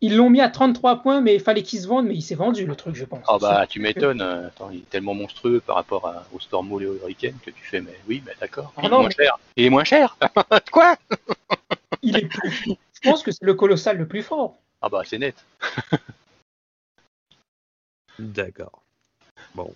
[0.00, 2.34] ils l'ont mis à 33 points, mais il fallait qu'il se vende, mais il s'est
[2.34, 3.24] vendu le truc, je pense.
[3.28, 4.20] Ah bah, tu m'étonnes.
[4.20, 7.36] euh, Attends, il est tellement monstrueux par rapport à- au Storm Maul et au Hurricane
[7.44, 8.72] que tu fais, mais oui, mais d'accord.
[8.76, 9.38] Ah Il est non, moins mais- cher.
[9.56, 10.16] Il est moins cher
[10.72, 10.96] Quoi?
[12.02, 12.50] Il est plus.
[13.02, 14.56] Je pense que c'est le colossal le plus fort.
[14.82, 15.36] Ah bah c'est net.
[18.18, 18.82] D'accord.
[19.54, 19.74] Bon.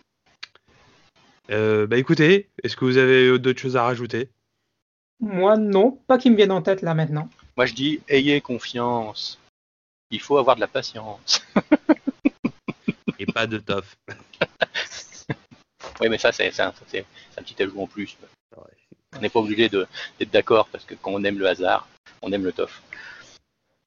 [1.51, 4.29] Euh, bah écoutez, est-ce que vous avez d'autres choses à rajouter?
[5.21, 7.29] Moi, non, pas qui me viennent en tête là maintenant.
[7.57, 9.39] Moi je dis ayez confiance.
[10.11, 11.43] Il faut avoir de la patience.
[13.19, 13.97] Et pas de tof.
[16.01, 18.17] Oui mais ça c'est un, petit ajout en plus.
[18.57, 18.63] Ouais.
[19.17, 19.87] On n'est pas obligé de-
[20.19, 21.87] d'être d'accord parce que quand on aime le hasard,
[22.23, 22.83] on aime le tof.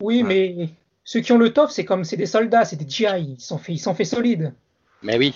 [0.01, 0.55] Oui, Ouais.
[0.55, 0.69] mais
[1.03, 3.05] ceux qui ont le top, c'est comme c'est des soldats, c'est des GI,
[3.35, 4.53] ils sont fait, ils sont fait solides.
[5.01, 5.33] Mais oui.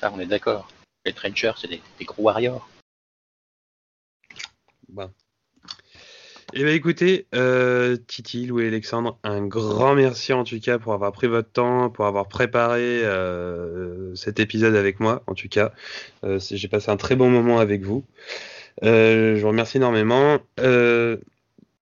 [0.00, 0.68] Ça on est d'accord.
[1.04, 2.66] Les trenchers c'est des, des gros warriors.
[4.88, 5.12] Bon.
[6.56, 11.10] Eh bien écoutez, euh, Titi, Louis Alexandre, un grand merci en tout cas pour avoir
[11.10, 15.72] pris votre temps, pour avoir préparé euh, cet épisode avec moi, en tout cas.
[16.22, 18.04] Euh, J'ai passé un très bon moment avec vous.
[18.82, 20.38] Je vous remercie énormément.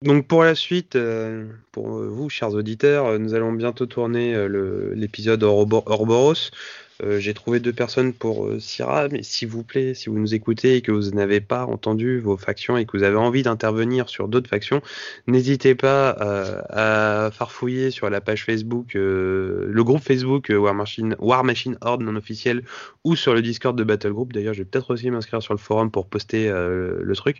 [0.00, 0.98] Donc pour la suite,
[1.70, 4.34] pour vous, chers auditeurs, nous allons bientôt tourner
[4.94, 6.50] l'épisode Ourobo- Ouroboros.
[7.02, 10.34] Euh, J'ai trouvé deux personnes pour euh, Syrah, mais s'il vous plaît, si vous nous
[10.34, 14.08] écoutez et que vous n'avez pas entendu vos factions et que vous avez envie d'intervenir
[14.08, 14.82] sur d'autres factions,
[15.26, 21.16] n'hésitez pas euh, à farfouiller sur la page Facebook, euh, le groupe Facebook War Machine,
[21.18, 22.62] War Machine Horde non officiel
[23.04, 24.32] ou sur le Discord de Battle Group.
[24.32, 27.38] D'ailleurs, je vais peut-être aussi m'inscrire sur le forum pour poster le truc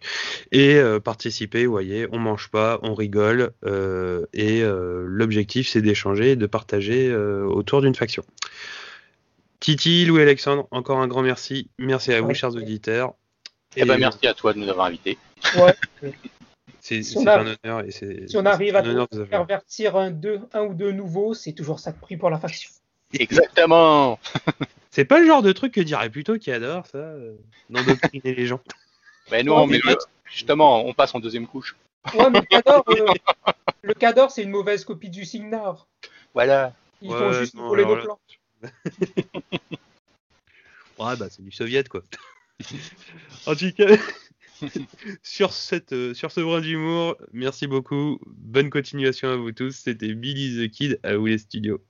[0.51, 1.67] et participer.
[1.67, 3.53] Vous voyez, on mange pas, on rigole
[4.33, 8.25] et l'objectif c'est d'échanger et de partager autour d'une faction.
[9.63, 11.71] Titi, Louis Alexandre, encore un grand merci.
[11.79, 13.15] Merci à vous, chers auditeurs.
[13.77, 15.17] Et ben merci à toi de nous avoir invités.
[15.57, 15.75] Ouais.
[16.81, 19.23] C'est Si un honneur et c'est si on arrive à c'est un honneur de vous
[19.23, 19.47] avoir.
[19.47, 22.71] pervertir un, deux, un ou deux nouveaux, c'est toujours ça de prix pour la faction.
[23.15, 24.19] Exactement.
[24.91, 27.37] C'est pas le genre de truc que dirait plutôt qui adore ça, euh,
[27.71, 28.61] d'endoctriner les gens.
[29.31, 31.77] Mais non, mais le- justement, on passe en deuxième couche.
[32.15, 33.07] Ouais, mais le Cador, euh,
[33.83, 35.87] le Cador, c'est une mauvaise copie du Signar.
[36.35, 36.75] Voilà.
[37.01, 38.19] Ils Ouais, font juste non, voler nos plans.
[40.99, 42.03] Ouais, bah c'est du soviet quoi.
[43.47, 43.97] en tout cas,
[45.23, 48.21] sur, cette, euh, sur ce brin d'humour, merci beaucoup.
[48.27, 49.73] Bonne continuation à vous tous.
[49.73, 51.85] C'était Billy the Kid à vous les studios.